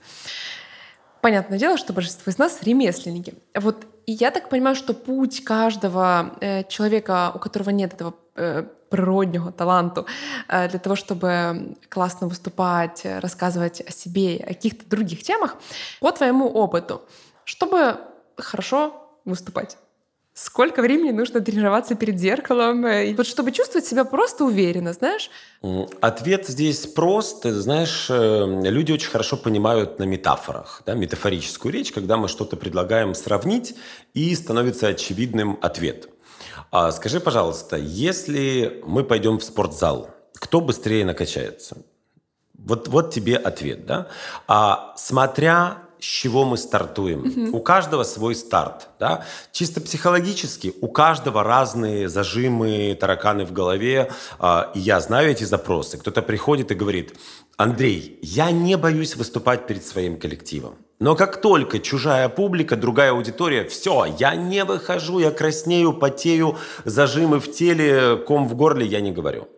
Понятное 1.27 1.59
дело, 1.59 1.77
что 1.77 1.93
большинство 1.93 2.31
из 2.31 2.39
нас 2.39 2.63
ремесленники. 2.63 3.35
Вот 3.53 3.85
и 4.07 4.13
я 4.13 4.31
так 4.31 4.49
понимаю, 4.49 4.77
что 4.77 4.95
путь 4.95 5.43
каждого 5.43 6.37
э, 6.41 6.63
человека, 6.69 7.33
у 7.35 7.41
которого 7.41 7.71
нет 7.71 7.95
этого 7.95 8.15
э, 8.37 8.63
природнего 8.91 9.51
таланту, 9.51 10.07
э, 10.47 10.69
для 10.69 10.79
того, 10.79 10.95
чтобы 10.95 11.75
классно 11.89 12.29
выступать, 12.29 13.05
рассказывать 13.05 13.81
о 13.81 13.91
себе, 13.91 14.37
о 14.37 14.55
каких-то 14.55 14.89
других 14.89 15.25
темах, 15.25 15.57
по 15.99 16.13
твоему 16.13 16.49
опыту, 16.49 17.03
чтобы 17.43 17.99
хорошо 18.37 18.95
выступать. 19.25 19.79
Сколько 20.39 20.83
времени 20.83 21.13
нужно 21.13 21.41
тренироваться 21.41 21.95
перед 21.95 22.19
зеркалом, 22.19 22.87
и 22.87 23.15
вот 23.15 23.27
чтобы 23.27 23.53
чувствовать 23.53 23.87
себя 23.87 24.05
просто 24.05 24.45
уверенно, 24.45 24.93
знаешь? 24.93 25.31
Ответ 26.03 26.47
здесь 26.47 26.87
прост. 26.87 27.45
Знаешь, 27.45 28.09
э, 28.11 28.45
люди 28.65 28.93
очень 28.93 29.09
хорошо 29.09 29.39
понимают 29.39 29.99
на 29.99 30.05
метафорах, 30.05 30.83
да, 30.85 30.93
метафорическую 30.93 31.73
речь, 31.73 31.91
когда 31.91 32.19
мы 32.19 32.29
что-то 32.29 32.59
предлагаем 32.59 33.15
сравнить, 33.15 33.77
и 34.13 34.35
становится 34.35 34.89
очевидным 34.89 35.59
ответ. 35.63 36.11
А 36.71 36.93
скажи, 36.93 37.19
пожалуйста, 37.19 37.79
если 37.79 38.83
мы 38.85 39.05
пойдем 39.05 39.39
в 39.39 39.43
спортзал, 39.43 40.11
кто 40.35 40.61
быстрее 40.61 41.07
накачается? 41.07 41.79
Вот, 42.53 42.89
вот 42.89 43.11
тебе 43.11 43.39
ответ, 43.39 43.87
да? 43.87 44.09
А 44.49 44.93
смотря 44.99 45.86
с 46.01 46.05
чего 46.05 46.45
мы 46.45 46.57
стартуем. 46.57 47.27
Угу. 47.27 47.57
У 47.57 47.61
каждого 47.61 48.05
свой 48.05 48.35
старт. 48.35 48.89
Да? 48.99 49.25
Чисто 49.53 49.81
психологически 49.81 50.75
у 50.81 50.89
каждого 50.89 51.43
разные 51.43 52.09
зажимы, 52.09 52.97
тараканы 53.01 53.45
в 53.45 53.53
голове. 53.53 54.11
А, 54.39 54.71
и 54.75 54.81
я 54.81 55.01
знаю 55.01 55.31
эти 55.31 55.45
запросы. 55.45 55.99
Кто-то 55.99 56.23
приходит 56.23 56.71
и 56.71 56.75
говорит, 56.75 57.15
Андрей, 57.57 58.19
я 58.23 58.51
не 58.51 58.77
боюсь 58.77 59.17
выступать 59.17 59.67
перед 59.67 59.85
своим 59.85 60.19
коллективом. 60.19 60.77
Но 60.99 61.15
как 61.15 61.41
только 61.41 61.79
чужая 61.79 62.29
публика, 62.29 62.77
другая 62.77 63.11
аудитория, 63.11 63.65
все, 63.65 64.07
я 64.19 64.35
не 64.35 64.65
выхожу, 64.65 65.19
я 65.19 65.31
краснею, 65.31 65.93
потею, 65.93 66.57
зажимы 66.85 67.39
в 67.39 67.53
теле, 67.53 68.17
ком 68.17 68.49
в 68.49 68.55
горле, 68.55 68.87
я 68.87 69.01
не 69.01 69.13
говорю. 69.13 69.49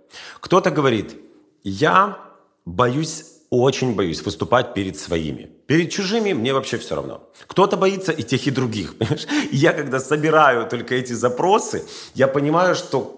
Кто-то 0.41 0.71
говорит, 0.71 1.17
я 1.63 2.19
боюсь 2.65 3.25
очень 3.51 3.95
боюсь 3.95 4.23
выступать 4.23 4.75
перед 4.75 4.99
своими. 4.99 5.51
Перед 5.69 5.91
чужими 5.91 6.33
мне 6.33 6.55
вообще 6.55 6.79
все 6.79 6.95
равно. 6.95 7.21
Кто-то 7.47 7.77
боится 7.77 8.11
и 8.11 8.23
тех, 8.23 8.47
и 8.47 8.51
других. 8.51 8.97
Понимаешь? 8.99 9.27
И 9.51 9.57
я 9.57 9.75
когда 9.75 10.01
собираю 10.01 10.67
только 10.67 10.95
эти 10.95 11.13
запросы, 11.13 11.85
я 12.15 12.27
понимаю, 12.27 12.75
что 12.75 13.15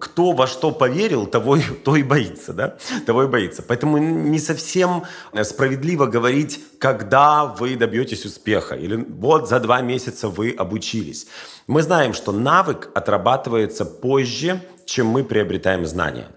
кто 0.00 0.32
во 0.32 0.46
что 0.46 0.70
поверил, 0.70 1.26
того, 1.26 1.58
то 1.84 1.96
и 1.96 2.04
боится, 2.04 2.52
да? 2.52 2.76
Того 3.06 3.24
и 3.24 3.26
боится. 3.26 3.62
Поэтому 3.62 3.98
не 3.98 4.38
совсем 4.38 5.02
э, 5.32 5.42
справедливо 5.42 6.06
говорить, 6.06 6.60
когда 6.78 7.44
вы 7.44 7.74
добьетесь 7.74 8.24
успеха, 8.24 8.76
или 8.76 9.04
вот 9.08 9.48
за 9.48 9.58
два 9.58 9.80
месяца 9.80 10.28
вы 10.28 10.54
обучились. 10.56 11.26
Мы 11.66 11.82
знаем, 11.82 12.14
что 12.14 12.30
навык 12.30 12.88
отрабатывается 12.94 13.84
позже, 13.84 14.60
чем 14.86 15.08
мы 15.08 15.24
приобретаем 15.24 15.86
знания. 15.86 16.28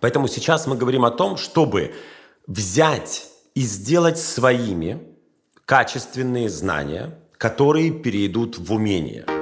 Поэтому 0.00 0.26
сейчас 0.26 0.66
мы 0.66 0.74
говорим 0.74 1.04
о 1.04 1.10
том, 1.10 1.36
чтобы 1.36 1.94
взять 2.46 3.33
и 3.54 3.60
сделать 3.62 4.18
своими 4.18 5.00
качественные 5.64 6.48
знания, 6.48 7.18
которые 7.38 7.92
перейдут 7.92 8.58
в 8.58 8.72
умения. 8.72 9.33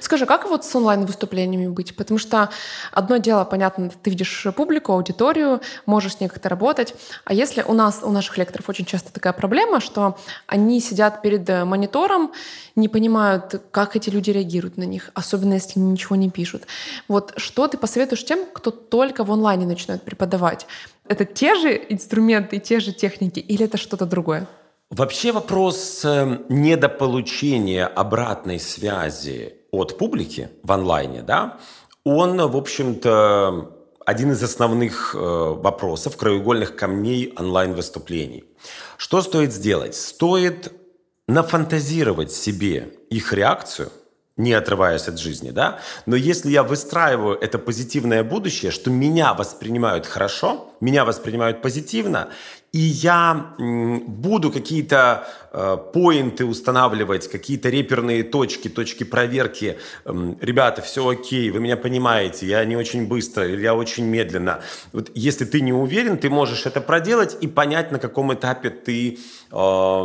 Скажи, 0.00 0.26
как 0.26 0.48
вот 0.48 0.64
с 0.64 0.74
онлайн-выступлениями 0.74 1.68
быть? 1.68 1.96
Потому 1.96 2.18
что 2.18 2.50
одно 2.92 3.16
дело, 3.16 3.44
понятно, 3.44 3.90
ты 4.02 4.10
видишь 4.10 4.46
публику, 4.54 4.92
аудиторию, 4.92 5.60
можешь 5.86 6.16
с 6.16 6.20
ней 6.20 6.28
как-то 6.28 6.48
работать. 6.48 6.94
А 7.24 7.32
если 7.32 7.62
у 7.62 7.72
нас, 7.72 8.00
у 8.02 8.10
наших 8.10 8.36
лекторов 8.38 8.68
очень 8.68 8.84
часто 8.84 9.12
такая 9.12 9.32
проблема, 9.32 9.80
что 9.80 10.18
они 10.46 10.80
сидят 10.80 11.22
перед 11.22 11.48
э, 11.48 11.64
монитором, 11.64 12.32
не 12.74 12.88
понимают, 12.88 13.62
как 13.70 13.96
эти 13.96 14.10
люди 14.10 14.30
реагируют 14.30 14.76
на 14.76 14.84
них, 14.84 15.10
особенно 15.14 15.54
если 15.54 15.80
ничего 15.80 16.14
не 16.16 16.30
пишут. 16.30 16.66
Вот 17.08 17.32
что 17.38 17.66
ты 17.66 17.78
посоветуешь 17.78 18.24
тем, 18.24 18.40
кто 18.52 18.70
только 18.70 19.24
в 19.24 19.32
онлайне 19.32 19.66
начинает 19.66 20.02
преподавать? 20.02 20.66
Это 21.08 21.24
те 21.24 21.54
же 21.54 21.74
инструменты 21.88 22.58
те 22.58 22.80
же 22.80 22.92
техники 22.92 23.38
или 23.38 23.64
это 23.64 23.78
что-то 23.78 24.04
другое? 24.06 24.46
Вообще 24.90 25.32
вопрос 25.32 26.04
э, 26.04 26.38
недополучения 26.48 27.86
обратной 27.86 28.60
связи 28.60 29.55
от 29.70 29.98
публики 29.98 30.50
в 30.62 30.72
онлайне, 30.72 31.22
да, 31.22 31.58
он, 32.04 32.36
в 32.36 32.56
общем-то, 32.56 33.72
один 34.04 34.32
из 34.32 34.42
основных 34.42 35.14
э, 35.14 35.18
вопросов, 35.18 36.16
краеугольных 36.16 36.76
камней 36.76 37.34
онлайн-выступлений. 37.36 38.44
Что 38.96 39.22
стоит 39.22 39.52
сделать? 39.52 39.96
Стоит 39.96 40.72
нафантазировать 41.26 42.32
себе 42.32 42.92
их 43.10 43.32
реакцию– 43.32 43.90
не 44.36 44.52
отрываясь 44.52 45.08
от 45.08 45.18
жизни, 45.18 45.50
да. 45.50 45.78
Но 46.04 46.14
если 46.14 46.50
я 46.50 46.62
выстраиваю 46.62 47.38
это 47.38 47.58
позитивное 47.58 48.22
будущее, 48.22 48.70
что 48.70 48.90
меня 48.90 49.32
воспринимают 49.32 50.06
хорошо, 50.06 50.70
меня 50.80 51.04
воспринимают 51.04 51.62
позитивно, 51.62 52.28
и 52.76 52.78
я 52.78 53.54
буду 53.58 54.52
какие-то 54.52 55.26
э, 55.50 55.78
поинты 55.94 56.44
устанавливать, 56.44 57.26
какие-то 57.26 57.70
реперные 57.70 58.22
точки, 58.22 58.68
точки 58.68 59.04
проверки. 59.04 59.78
Э, 60.04 60.34
ребята, 60.42 60.82
все 60.82 61.08
окей, 61.08 61.50
вы 61.50 61.60
меня 61.60 61.78
понимаете, 61.78 62.46
я 62.46 62.62
не 62.66 62.76
очень 62.76 63.08
быстро 63.08 63.46
я 63.46 63.74
очень 63.74 64.04
медленно. 64.04 64.60
Вот 64.92 65.10
если 65.14 65.46
ты 65.46 65.62
не 65.62 65.72
уверен, 65.72 66.18
ты 66.18 66.28
можешь 66.28 66.66
это 66.66 66.82
проделать 66.82 67.38
и 67.40 67.46
понять, 67.46 67.92
на 67.92 67.98
каком 67.98 68.34
этапе 68.34 68.68
ты 68.68 69.18
э, 69.50 70.04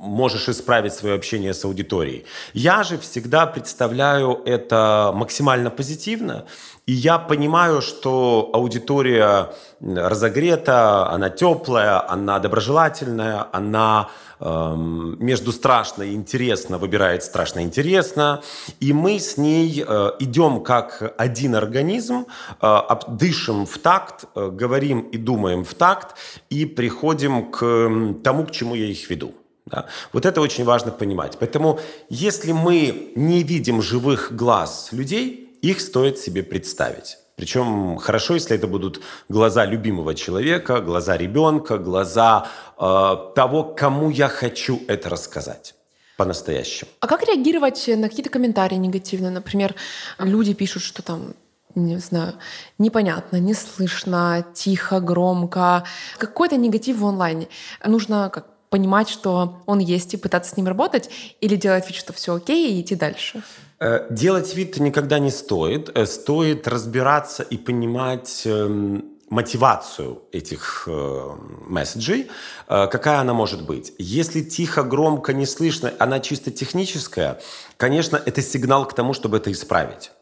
можешь 0.00 0.48
исправить 0.48 0.94
свое 0.94 1.14
общение 1.14 1.54
с 1.54 1.64
аудиторией. 1.64 2.24
Я 2.54 2.82
же 2.82 2.98
всегда 2.98 3.46
представляю 3.46 4.42
это 4.44 5.12
максимально 5.14 5.70
позитивно, 5.70 6.44
и 6.88 6.92
я 6.92 7.18
понимаю, 7.18 7.82
что 7.82 8.48
аудитория 8.54 9.52
разогрета, 9.78 11.10
она 11.10 11.28
теплая, 11.28 12.10
она 12.10 12.38
доброжелательная, 12.38 13.46
она 13.52 14.08
э, 14.40 14.74
между 15.18 15.52
страшно 15.52 16.04
и 16.04 16.14
интересно 16.14 16.78
выбирает 16.78 17.22
страшно 17.22 17.60
интересно. 17.60 18.40
И 18.80 18.94
мы 18.94 19.18
с 19.18 19.36
ней 19.36 19.84
э, 19.86 20.10
идем 20.20 20.62
как 20.62 21.14
один 21.18 21.56
организм, 21.56 22.24
э, 22.62 22.78
дышим 23.08 23.66
в 23.66 23.76
такт, 23.76 24.24
э, 24.34 24.48
говорим 24.50 25.00
и 25.00 25.18
думаем 25.18 25.64
в 25.64 25.74
такт, 25.74 26.16
и 26.48 26.64
приходим 26.64 27.50
к 27.50 28.22
тому, 28.24 28.46
к 28.46 28.50
чему 28.50 28.74
я 28.74 28.86
их 28.86 29.10
веду. 29.10 29.34
Да? 29.66 29.84
Вот 30.14 30.24
это 30.24 30.40
очень 30.40 30.64
важно 30.64 30.90
понимать. 30.90 31.36
Поэтому 31.38 31.80
если 32.08 32.52
мы 32.52 33.12
не 33.14 33.42
видим 33.42 33.82
живых 33.82 34.32
глаз 34.34 34.88
людей, 34.92 35.47
их 35.62 35.80
стоит 35.80 36.18
себе 36.18 36.42
представить. 36.42 37.18
Причем 37.36 37.98
хорошо, 37.98 38.34
если 38.34 38.56
это 38.56 38.66
будут 38.66 39.00
глаза 39.28 39.64
любимого 39.64 40.14
человека, 40.14 40.80
глаза 40.80 41.16
ребенка, 41.16 41.78
глаза 41.78 42.48
э, 42.76 43.16
того, 43.36 43.62
кому 43.62 44.10
я 44.10 44.28
хочу 44.28 44.80
это 44.88 45.08
рассказать 45.08 45.74
по-настоящему. 46.16 46.90
А 46.98 47.06
как 47.06 47.22
реагировать 47.22 47.88
на 47.96 48.08
какие-то 48.08 48.30
комментарии 48.30 48.74
негативные? 48.74 49.30
Например, 49.30 49.76
люди 50.18 50.52
пишут, 50.52 50.82
что 50.82 51.02
там 51.02 51.34
не 51.76 51.98
знаю, 51.98 52.34
непонятно, 52.78 53.36
не 53.36 53.54
слышно, 53.54 54.44
тихо, 54.54 54.98
громко. 55.00 55.84
Какой-то 56.18 56.56
негатив 56.56 56.98
в 56.98 57.06
онлайне. 57.06 57.48
Нужно 57.84 58.30
как 58.32 58.46
понимать, 58.70 59.08
что 59.08 59.62
он 59.66 59.78
есть, 59.78 60.14
и 60.14 60.16
пытаться 60.16 60.52
с 60.52 60.56
ним 60.56 60.66
работать, 60.66 61.10
или 61.40 61.56
делать 61.56 61.86
вид, 61.86 61.96
что 61.96 62.12
все 62.12 62.34
окей, 62.34 62.72
и 62.72 62.80
идти 62.80 62.94
дальше? 62.94 63.42
Э, 63.80 64.06
делать 64.10 64.54
вид 64.54 64.78
никогда 64.78 65.18
не 65.18 65.30
стоит. 65.30 65.90
Э, 65.96 66.06
стоит 66.06 66.66
разбираться 66.66 67.42
и 67.44 67.56
понимать 67.56 68.42
эм, 68.44 69.04
мотивацию 69.30 70.22
этих 70.32 70.84
э, 70.86 71.36
месседжей, 71.66 72.30
какая 72.66 73.20
она 73.20 73.34
может 73.34 73.64
быть. 73.64 73.92
Если 73.98 74.42
тихо, 74.42 74.82
громко, 74.82 75.32
не 75.32 75.46
слышно, 75.46 75.92
она 75.98 76.18
чисто 76.18 76.50
техническая, 76.50 77.40
конечно, 77.76 78.20
это 78.24 78.42
сигнал 78.42 78.86
к 78.86 78.94
тому, 78.94 79.12
чтобы 79.12 79.36
это 79.36 79.52
исправить. 79.52 80.12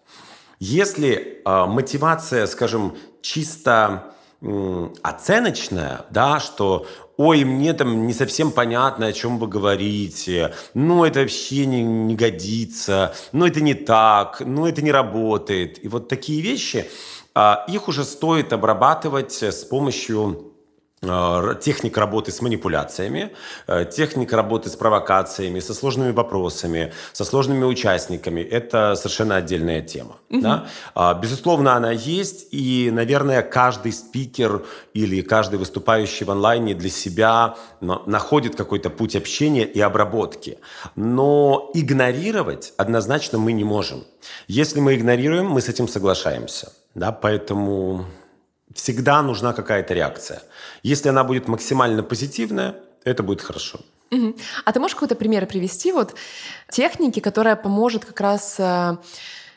Если 0.58 1.42
мотивация, 1.44 2.46
скажем, 2.46 2.96
чисто 3.20 4.12
оценочная, 5.02 6.06
да, 6.10 6.40
что 6.40 6.86
ой, 7.16 7.44
мне 7.44 7.72
там 7.72 8.06
не 8.06 8.12
совсем 8.12 8.50
понятно, 8.50 9.06
о 9.06 9.12
чем 9.12 9.38
вы 9.38 9.46
говорите, 9.46 10.54
ну, 10.74 11.04
это 11.04 11.20
вообще 11.20 11.66
не, 11.66 11.82
не 11.82 12.14
годится, 12.14 13.14
ну, 13.32 13.46
это 13.46 13.60
не 13.60 13.74
так, 13.74 14.42
ну, 14.44 14.66
это 14.66 14.82
не 14.82 14.92
работает. 14.92 15.84
И 15.84 15.88
вот 15.88 16.08
такие 16.08 16.40
вещи, 16.42 16.88
а, 17.34 17.64
их 17.68 17.88
уже 17.88 18.04
стоит 18.04 18.52
обрабатывать 18.52 19.42
с 19.42 19.64
помощью 19.64 20.55
техник 21.02 21.98
работы 21.98 22.32
с 22.32 22.40
манипуляциями, 22.40 23.30
э, 23.66 23.84
техника 23.84 24.34
работы 24.36 24.70
с 24.70 24.76
провокациями, 24.76 25.60
со 25.60 25.74
сложными 25.74 26.12
вопросами, 26.12 26.92
со 27.12 27.24
сложными 27.24 27.64
участниками. 27.64 28.40
Это 28.40 28.94
совершенно 28.94 29.36
отдельная 29.36 29.82
тема. 29.82 30.16
Угу. 30.30 30.40
Да? 30.40 30.66
А, 30.94 31.12
безусловно, 31.14 31.74
она 31.74 31.92
есть, 31.92 32.48
и, 32.50 32.90
наверное, 32.90 33.42
каждый 33.42 33.92
спикер 33.92 34.64
или 34.94 35.20
каждый 35.20 35.58
выступающий 35.58 36.24
в 36.24 36.30
онлайне 36.30 36.74
для 36.74 36.90
себя 36.90 37.56
находит 37.80 38.56
какой-то 38.56 38.88
путь 38.88 39.16
общения 39.16 39.64
и 39.64 39.80
обработки. 39.80 40.58
Но 40.96 41.70
игнорировать 41.74 42.72
однозначно 42.78 43.38
мы 43.38 43.52
не 43.52 43.64
можем. 43.64 44.04
Если 44.48 44.80
мы 44.80 44.94
игнорируем, 44.94 45.46
мы 45.46 45.60
с 45.60 45.68
этим 45.68 45.88
соглашаемся. 45.88 46.72
Да? 46.94 47.12
Поэтому 47.12 48.06
всегда 48.74 49.22
нужна 49.22 49.52
какая-то 49.52 49.94
реакция. 49.94 50.42
Если 50.82 51.08
она 51.08 51.24
будет 51.24 51.48
максимально 51.48 52.02
позитивная, 52.02 52.74
это 53.04 53.22
будет 53.22 53.40
хорошо. 53.40 53.80
Угу. 54.10 54.36
А 54.64 54.72
ты 54.72 54.80
можешь 54.80 54.94
какой-то 54.94 55.14
пример 55.14 55.46
привести 55.46 55.92
вот 55.92 56.14
техники, 56.70 57.20
которая 57.20 57.56
поможет 57.56 58.04
как 58.04 58.20
раз 58.20 58.56
э, 58.58 58.96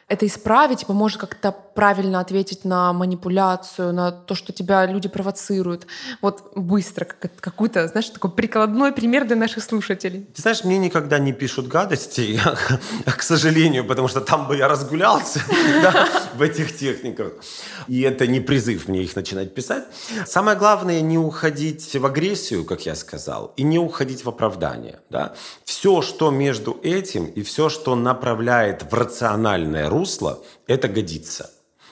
это 0.09 0.25
исправить, 0.25 0.87
поможет 0.87 1.21
как-то 1.21 1.51
правильно 1.51 2.19
ответить 2.19 2.65
на 2.65 2.91
манипуляцию, 2.93 3.93
на 3.93 4.11
то, 4.11 4.33
что 4.35 4.51
тебя 4.51 4.85
люди 4.87 5.07
провоцируют. 5.07 5.85
Вот 6.21 6.51
быстро, 6.55 7.05
как, 7.05 7.35
какой-то, 7.39 7.87
знаешь, 7.87 8.09
такой 8.09 8.31
прикладной 8.31 8.91
пример 8.91 9.25
для 9.25 9.35
наших 9.35 9.63
слушателей. 9.63 10.27
Ты 10.35 10.41
знаешь, 10.41 10.63
мне 10.63 10.79
никогда 10.79 11.19
не 11.19 11.31
пишут 11.31 11.67
гадости, 11.67 12.39
к 13.05 13.21
сожалению, 13.21 13.85
потому 13.85 14.07
что 14.07 14.19
там 14.19 14.47
бы 14.47 14.57
я 14.57 14.67
разгулялся 14.67 15.41
в 16.33 16.41
этих 16.41 16.75
техниках. 16.75 17.33
И 17.87 18.01
это 18.01 18.25
не 18.25 18.39
призыв 18.39 18.87
мне 18.87 19.03
их 19.03 19.15
начинать 19.15 19.53
писать. 19.53 19.83
Самое 20.25 20.57
главное 20.57 21.01
не 21.01 21.19
уходить 21.19 21.95
в 21.95 22.05
агрессию, 22.05 22.65
как 22.65 22.85
я 22.85 22.95
сказал, 22.95 23.53
и 23.57 23.63
не 23.63 23.77
уходить 23.77 24.25
в 24.25 24.29
оправдание. 24.29 24.99
Да? 25.11 25.33
Все, 25.65 26.01
что 26.01 26.31
между 26.31 26.79
этим 26.81 27.27
и 27.27 27.43
все, 27.43 27.69
что 27.69 27.95
направляет 27.95 28.91
в 28.91 28.93
рациональное 28.93 29.87
русло, 29.87 29.98
русло, 29.99 30.39
это 30.67 30.87
годится. 30.87 31.43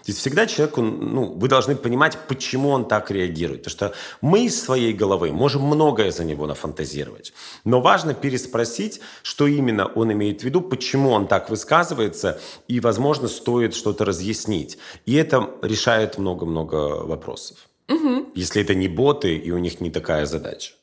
То 0.08 0.12
есть 0.12 0.20
всегда 0.20 0.48
человеку, 0.48 0.82
ну, 0.82 1.34
вы 1.34 1.50
должны 1.50 1.76
понимать, 1.76 2.18
почему 2.30 2.70
он 2.70 2.88
так 2.88 3.12
реагирует. 3.12 3.64
Потому 3.64 3.78
что 3.78 3.94
мы 4.22 4.46
из 4.46 4.64
своей 4.64 4.94
головы 4.94 5.34
можем 5.34 5.64
многое 5.64 6.12
за 6.12 6.24
него 6.24 6.48
нафантазировать. 6.48 7.34
Но 7.66 7.82
важно 7.82 8.14
переспросить, 8.14 9.02
что 9.22 9.48
именно 9.48 9.86
он 9.86 10.14
имеет 10.14 10.42
в 10.42 10.44
виду, 10.46 10.62
почему 10.62 11.12
он 11.12 11.28
так 11.28 11.50
высказывается, 11.50 12.40
и, 12.70 12.80
возможно, 12.80 13.28
стоит 13.28 13.76
что-то 13.76 14.06
разъяснить. 14.06 14.78
И 15.06 15.14
это 15.16 15.50
решает 15.62 16.18
много-много 16.18 17.06
вопросов. 17.06 17.58
Угу. 17.90 18.28
Если 18.34 18.62
это 18.62 18.76
не 18.76 18.88
боты, 18.88 19.36
и 19.36 19.52
у 19.52 19.58
них 19.58 19.82
не 19.82 19.92
такая 19.92 20.26
задача. 20.26 20.74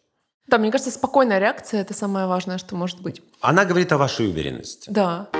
Да, 0.49 0.59
мне 0.59 0.71
кажется, 0.71 0.91
спокойная 0.91 1.39
реакция— 1.39 1.81
это 1.83 1.95
самое 1.95 2.27
важное, 2.27 2.59
что 2.59 2.77
может 2.77 3.01
быть. 3.01 3.23
Она 3.41 3.65
говорит 3.65 3.91
о 3.93 3.97
вашей 3.97 4.29
уверенности. 4.29 4.91
Да. 4.91 5.31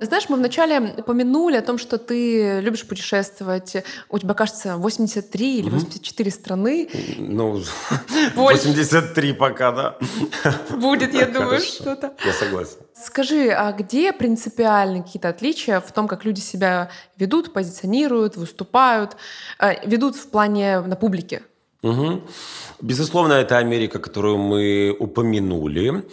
Знаешь, 0.00 0.28
мы 0.30 0.36
вначале 0.36 0.94
упомянули 0.96 1.56
о 1.56 1.62
том, 1.62 1.76
что 1.78 1.98
ты 1.98 2.60
любишь 2.60 2.86
путешествовать. 2.86 3.76
У 4.08 4.18
тебя, 4.18 4.32
кажется, 4.34 4.76
83 4.76 5.58
или 5.58 5.68
84 5.68 6.30
mm-hmm. 6.30 6.34
страны. 6.34 6.88
Ну, 7.18 7.62
Больше. 8.34 8.68
83 8.68 9.32
пока, 9.34 9.72
да. 9.72 9.98
Будет, 10.70 11.12
я 11.12 11.26
думаю, 11.26 11.60
что-то. 11.60 12.14
Я 12.24 12.32
согласен. 12.32 12.78
Скажи, 12.94 13.50
а 13.50 13.72
где 13.72 14.12
принципиальные 14.12 15.02
какие-то 15.02 15.28
отличия 15.28 15.80
в 15.80 15.92
том, 15.92 16.08
как 16.08 16.24
люди 16.24 16.40
себя 16.40 16.90
ведут, 17.18 17.52
позиционируют, 17.52 18.36
выступают, 18.36 19.16
э, 19.58 19.86
ведут 19.86 20.16
в 20.16 20.30
плане 20.30 20.80
на 20.80 20.96
публике? 20.96 21.42
Угу. 21.82 22.22
Безусловно, 22.80 23.34
это 23.34 23.58
Америка, 23.58 23.98
которую 23.98 24.38
мы 24.38 24.96
упомянули. 24.98 26.04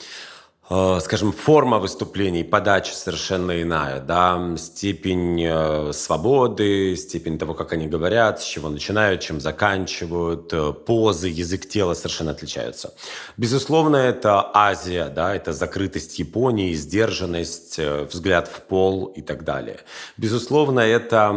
Э, 0.69 0.99
скажем, 1.01 1.31
форма 1.31 1.79
выступлений, 1.79 2.43
подача 2.43 2.93
совершенно 2.93 3.61
иная, 3.61 4.01
да, 4.01 4.57
степень 4.57 5.41
э, 5.41 5.93
свободы, 5.93 6.93
степень 6.97 7.37
того, 7.37 7.53
как 7.53 7.71
они 7.71 7.87
говорят, 7.87 8.41
с 8.41 8.45
чего 8.45 8.67
начинают, 8.67 9.21
чем 9.21 9.39
заканчивают, 9.39 10.51
э, 10.51 10.73
позы, 10.73 11.29
язык 11.29 11.69
тела 11.69 11.93
совершенно 11.93 12.31
отличаются. 12.31 12.93
Безусловно, 13.37 13.95
это 13.95 14.51
Азия, 14.53 15.07
да, 15.07 15.33
это 15.33 15.53
закрытость 15.53 16.19
Японии, 16.19 16.73
сдержанность, 16.73 17.79
взгляд 17.79 18.49
в 18.49 18.61
пол 18.63 19.05
и 19.05 19.21
так 19.21 19.45
далее. 19.45 19.77
Безусловно, 20.17 20.81
это 20.81 21.33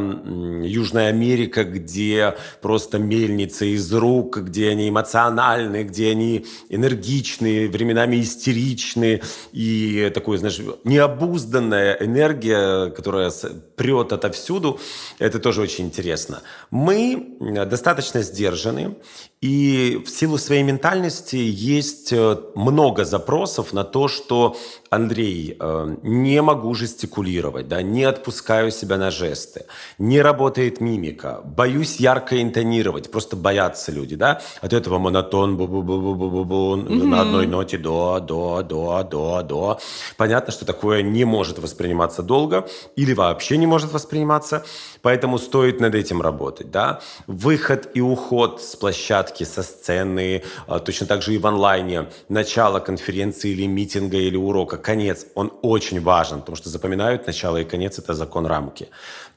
Южная 0.65 1.09
Америка, 1.09 1.63
где 1.63 2.37
просто 2.61 2.99
мельница 2.99 3.65
из 3.65 3.93
рук, 3.93 4.39
где 4.39 4.71
они 4.71 4.89
эмоциональны, 4.89 5.85
где 5.85 6.11
они 6.11 6.47
энергичные, 6.69 7.69
временами 7.69 8.21
истеричные, 8.21 9.20
и 9.53 10.11
такой, 10.15 10.39
знаешь, 10.39 10.61
необузданная 10.85 11.97
энергия, 12.01 12.91
которая 12.91 13.33
прет 13.77 14.13
отовсюду, 14.13 14.81
это 15.19 15.39
тоже 15.39 15.63
очень 15.63 15.87
интересно. 15.87 16.43
Мы 16.71 17.37
достаточно 17.67 18.23
сдержаны, 18.23 18.97
И 19.43 20.03
в 20.05 20.11
силу 20.11 20.37
своей 20.37 20.63
ментальности 20.63 21.37
есть 21.37 22.13
э, 22.13 22.37
много 22.55 23.07
запросов 23.07 23.73
на 23.73 23.85
то, 23.85 24.07
что 24.07 24.55
Андрей, 24.91 25.57
э, 25.59 25.97
не 26.03 26.43
могу 26.43 26.75
жестикулировать, 26.75 27.67
да, 27.67 27.81
не 27.81 28.05
отпускаю 28.05 28.71
себя 28.71 28.99
на 28.99 29.11
жесты, 29.11 29.65
не 29.99 30.21
работает 30.21 30.81
мимика, 30.81 31.41
боюсь 31.45 31.97
ярко 31.97 32.43
интонировать, 32.43 33.11
просто 33.11 33.37
боятся 33.37 33.93
люди, 33.93 34.17
да, 34.17 34.43
от 34.61 34.73
этого 34.73 34.99
монотон, 34.99 35.57
бу 35.57 35.69
бу 35.69 35.83
бу 35.83 36.01
бу 36.01 36.15
бу 36.15 36.29
бу 36.31 36.45
бу 36.45 36.77
mm-hmm. 36.77 37.05
на 37.05 37.21
одной 37.23 37.47
ноте 37.47 37.79
до, 37.79 38.19
до, 38.21 38.63
до, 38.63 39.05
до, 39.05 39.43
до. 39.43 39.81
Понятно, 40.17 40.53
что 40.53 40.67
такое 40.67 41.03
не 41.03 41.25
может 41.25 41.61
восприниматься 41.61 42.23
долго 42.23 42.69
или 42.97 43.15
вообще 43.15 43.57
не 43.59 43.67
может 43.67 43.93
восприниматься, 43.93 44.65
поэтому 45.03 45.39
стоит 45.39 45.81
над 45.81 45.95
этим 45.95 46.21
работать, 46.21 46.73
да. 46.73 47.01
Выход 47.29 47.89
и 47.95 48.01
уход 48.01 48.61
с 48.61 48.75
площадки, 48.75 49.30
со 49.39 49.63
сцены, 49.63 50.43
а, 50.67 50.79
точно 50.79 51.07
так 51.07 51.23
же 51.23 51.35
и 51.35 51.39
в 51.39 51.47
онлайне, 51.47 52.07
начало 52.29 52.81
конференции 52.81 53.51
или 53.51 53.67
митинга 53.67 54.17
или 54.17 54.37
урока, 54.37 54.77
конец, 54.77 55.27
он 55.35 55.53
очень 55.63 56.01
важен, 56.01 56.41
потому 56.41 56.57
что 56.57 56.69
запоминают 56.69 57.27
начало 57.27 57.59
и 57.59 57.65
конец– 57.65 57.99
это 57.99 58.15
закон 58.15 58.47
рамки. 58.47 58.89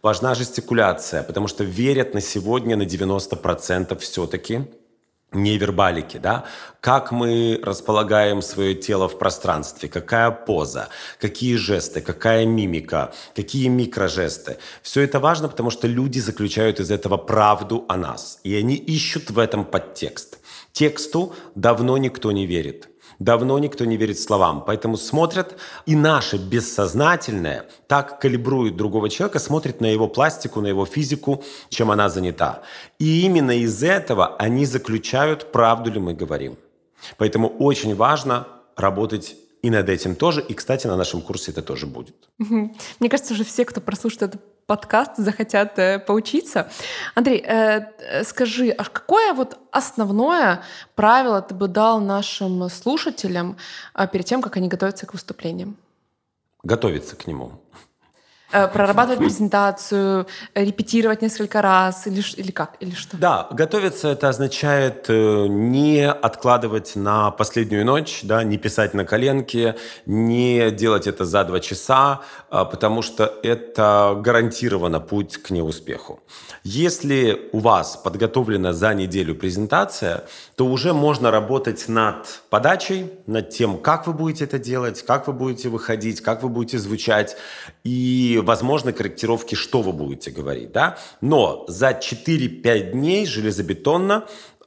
Важна 0.01 0.35
жестикуляция, 0.35 1.23
потому 1.23 1.47
что 1.47 1.63
верят 1.63 2.13
на 2.13 2.21
сегодня 2.21 2.75
на 2.75 2.83
90% 2.83 3.97
все-таки, 3.99 4.61
невербалики, 5.33 6.17
да, 6.17 6.45
как 6.79 7.11
мы 7.11 7.59
располагаем 7.63 8.41
свое 8.41 8.75
тело 8.75 9.07
в 9.07 9.17
пространстве, 9.17 9.89
какая 9.89 10.31
поза, 10.31 10.89
какие 11.19 11.55
жесты, 11.55 12.01
какая 12.01 12.45
мимика, 12.45 13.13
какие 13.35 13.67
микрожесты. 13.67 14.57
Все 14.81 15.01
это 15.01 15.19
важно, 15.19 15.47
потому 15.49 15.69
что 15.69 15.87
люди 15.87 16.19
заключают 16.19 16.79
из 16.79 16.91
этого 16.91 17.17
правду 17.17 17.85
о 17.87 17.97
нас, 17.97 18.39
и 18.43 18.55
они 18.55 18.75
ищут 18.75 19.31
в 19.31 19.39
этом 19.39 19.65
подтекст. 19.65 20.39
Тексту 20.71 21.33
давно 21.55 21.97
никто 21.97 22.31
не 22.31 22.45
верит. 22.45 22.89
Давно 23.23 23.57
никто 23.57 23.85
не 23.85 23.95
верит 23.95 24.19
словам, 24.19 24.63
поэтому 24.67 24.97
смотрят, 24.97 25.55
и 25.85 25.95
наше 25.95 26.37
бессознательное 26.37 27.65
так 27.87 28.19
калибрует 28.19 28.75
другого 28.75 29.09
человека, 29.09 29.39
смотрит 29.39 29.79
на 29.79 29.85
его 29.85 30.09
пластику, 30.09 30.59
на 30.59 30.67
его 30.67 30.85
физику, 30.85 31.41
чем 31.69 31.89
она 31.89 32.09
занята. 32.09 32.63
И 32.99 33.21
именно 33.21 33.51
из 33.51 33.81
этого 33.81 34.35
они 34.39 34.65
заключают, 34.65 35.53
правду 35.53 35.89
ли 35.89 35.99
мы 35.99 36.13
говорим. 36.13 36.57
Поэтому 37.17 37.47
очень 37.47 37.95
важно 37.95 38.45
работать 38.75 39.37
и 39.61 39.69
над 39.69 39.87
этим 39.87 40.15
тоже. 40.15 40.41
И, 40.41 40.53
кстати, 40.53 40.87
на 40.87 40.97
нашем 40.97 41.21
курсе 41.21 41.51
это 41.51 41.61
тоже 41.61 41.87
будет. 41.87 42.15
Мне 42.99 43.09
кажется, 43.09 43.33
уже 43.33 43.45
все, 43.45 43.63
кто 43.63 43.79
прослушает 43.79 44.23
этот 44.23 44.41
подкаст, 44.73 45.17
захотят 45.17 45.77
э, 45.79 45.99
поучиться. 45.99 46.67
Андрей, 47.15 47.43
э, 47.45 47.81
э, 47.99 48.23
скажи, 48.23 48.69
а 48.71 48.83
какое 48.83 49.33
вот 49.33 49.57
основное 49.71 50.63
правило 50.95 51.41
ты 51.41 51.53
бы 51.53 51.67
дал 51.67 52.01
нашим 52.01 52.69
слушателям 52.69 53.55
э, 53.93 54.07
перед 54.07 54.25
тем, 54.25 54.41
как 54.41 54.57
они 54.57 54.67
готовятся 54.67 55.05
к 55.05 55.13
выступлениям? 55.13 55.75
Готовиться 56.63 57.15
к 57.15 57.27
нему. 57.27 57.51
Э, 58.53 58.67
прорабатывать 58.67 59.17
презентацию, 59.17 60.27
репетировать 60.53 61.23
несколько 61.23 61.63
раз 61.63 62.05
или, 62.05 62.23
или 62.37 62.51
как, 62.51 62.75
или 62.79 62.93
что? 62.93 63.17
Да, 63.17 63.47
готовиться 63.49 64.09
это 64.09 64.29
означает 64.29 65.05
э, 65.07 65.47
не 65.47 66.07
откладывать 66.07 66.95
на 66.95 67.31
последнюю 67.31 67.83
ночь, 67.83 68.19
да, 68.21 68.43
не 68.43 68.59
писать 68.59 68.93
на 68.93 69.05
коленке, 69.05 69.75
не 70.05 70.69
делать 70.69 71.07
это 71.07 71.25
за 71.25 71.43
два 71.45 71.59
часа, 71.61 72.21
а, 72.51 72.65
потому 72.65 73.01
что 73.01 73.33
это 73.41 74.15
гарантированно 74.21 74.99
путь 74.99 75.37
к 75.37 75.49
неуспеху. 75.49 76.19
Если 76.63 77.49
у 77.53 77.59
вас 77.59 77.97
подготовлена 77.97 78.71
за 78.71 78.93
неделю 78.93 79.33
презентация, 79.33 80.25
то 80.55 80.67
уже 80.67 80.93
можно 80.93 81.31
работать 81.31 81.87
над 81.87 82.41
подачей, 82.51 83.11
над 83.25 83.49
тем, 83.49 83.77
как 83.79 84.05
вы 84.05 84.13
будете 84.13 84.45
это 84.45 84.59
делать, 84.59 85.03
как 85.03 85.25
вы 85.25 85.33
будете 85.33 85.69
выходить, 85.69 86.21
как 86.21 86.43
вы 86.43 86.49
будете 86.49 86.77
звучать. 86.77 87.35
И 87.83 88.41
возможны 88.45 88.93
корректировки, 88.93 89.55
что 89.55 89.81
вы 89.81 89.93
будете 89.93 90.31
говорить, 90.31 90.71
да. 90.71 90.97
Но 91.21 91.65
за 91.67 91.91
4-5 91.91 92.91
дней 92.91 93.25
железобетонно 93.25 94.25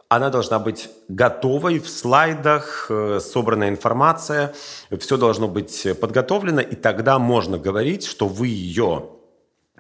она 0.09 0.31
должна 0.31 0.59
быть 0.59 0.89
готовой 1.09 1.79
в 1.81 1.89
слайдах, 1.89 2.87
э, 2.91 3.19
собранная 3.21 3.71
информация, 3.71 4.55
все 4.99 5.17
должно 5.17 5.49
быть 5.49 5.87
подготовлено, 6.01 6.61
и 6.61 6.77
тогда 6.77 7.19
можно 7.19 7.59
говорить, 7.59 8.05
что 8.05 8.29
вы 8.29 8.49
ее 8.49 9.11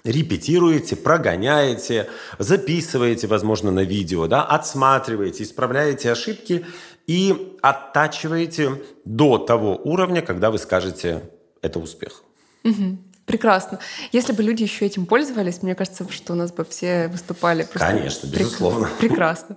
репетируете, 0.06 0.96
прогоняете, 0.96 2.08
записываете, 2.38 3.26
возможно, 3.26 3.70
на 3.70 3.84
видео, 3.84 4.26
да, 4.26 4.44
отсматриваете, 4.44 5.42
исправляете 5.42 6.12
ошибки 6.12 6.64
и 7.06 7.56
оттачиваете 7.62 8.82
до 9.04 9.38
того 9.38 9.80
уровня, 9.84 10.22
когда 10.22 10.50
вы 10.50 10.58
скажете 10.58 11.30
«это 11.62 11.78
успех». 11.78 12.22
Угу. 12.64 12.98
Прекрасно. 13.26 13.80
Если 14.12 14.32
бы 14.32 14.42
люди 14.44 14.62
еще 14.62 14.86
этим 14.86 15.04
пользовались, 15.04 15.60
мне 15.62 15.74
кажется, 15.74 16.06
что 16.10 16.34
у 16.34 16.36
нас 16.36 16.52
бы 16.52 16.64
все 16.64 17.08
выступали. 17.08 17.64
Просто 17.64 17.88
Конечно, 17.88 18.28
безусловно. 18.28 18.88
Прекрасно. 19.00 19.56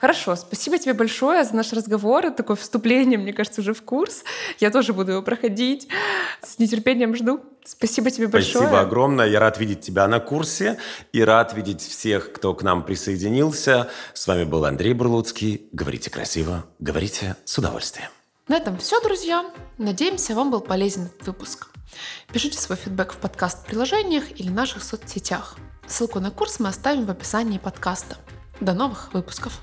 Хорошо, 0.00 0.36
спасибо 0.36 0.78
тебе 0.78 0.94
большое 0.94 1.44
за 1.44 1.56
наш 1.56 1.72
разговор. 1.72 2.26
Это 2.26 2.36
такое 2.36 2.56
вступление, 2.56 3.18
мне 3.18 3.32
кажется, 3.32 3.62
уже 3.62 3.74
в 3.74 3.82
курс. 3.82 4.22
Я 4.60 4.70
тоже 4.70 4.92
буду 4.92 5.12
его 5.12 5.22
проходить. 5.22 5.88
С 6.40 6.60
нетерпением 6.60 7.16
жду. 7.16 7.40
Спасибо 7.64 8.12
тебе 8.12 8.28
большое. 8.28 8.66
Спасибо 8.66 8.80
огромное. 8.80 9.26
Я 9.26 9.40
рад 9.40 9.58
видеть 9.58 9.80
тебя 9.80 10.06
на 10.06 10.20
курсе 10.20 10.78
и 11.12 11.22
рад 11.22 11.52
видеть 11.52 11.80
всех, 11.82 12.32
кто 12.32 12.54
к 12.54 12.62
нам 12.62 12.84
присоединился. 12.84 13.88
С 14.14 14.28
вами 14.28 14.44
был 14.44 14.64
Андрей 14.64 14.94
Бурлуцкий. 14.94 15.68
Говорите 15.72 16.10
красиво, 16.10 16.64
говорите 16.78 17.34
с 17.44 17.58
удовольствием. 17.58 18.08
На 18.46 18.56
этом 18.56 18.78
все, 18.78 19.00
друзья. 19.00 19.44
Надеемся, 19.78 20.34
вам 20.36 20.52
был 20.52 20.60
полезен 20.60 21.06
этот 21.06 21.26
выпуск. 21.26 21.69
Пишите 22.32 22.58
свой 22.58 22.76
фидбэк 22.76 23.12
в 23.12 23.18
подкаст-приложениях 23.18 24.40
или 24.40 24.50
наших 24.50 24.82
соцсетях. 24.82 25.56
Ссылку 25.86 26.20
на 26.20 26.30
курс 26.30 26.60
мы 26.60 26.68
оставим 26.68 27.06
в 27.06 27.10
описании 27.10 27.58
подкаста. 27.58 28.16
До 28.60 28.74
новых 28.74 29.12
выпусков! 29.12 29.60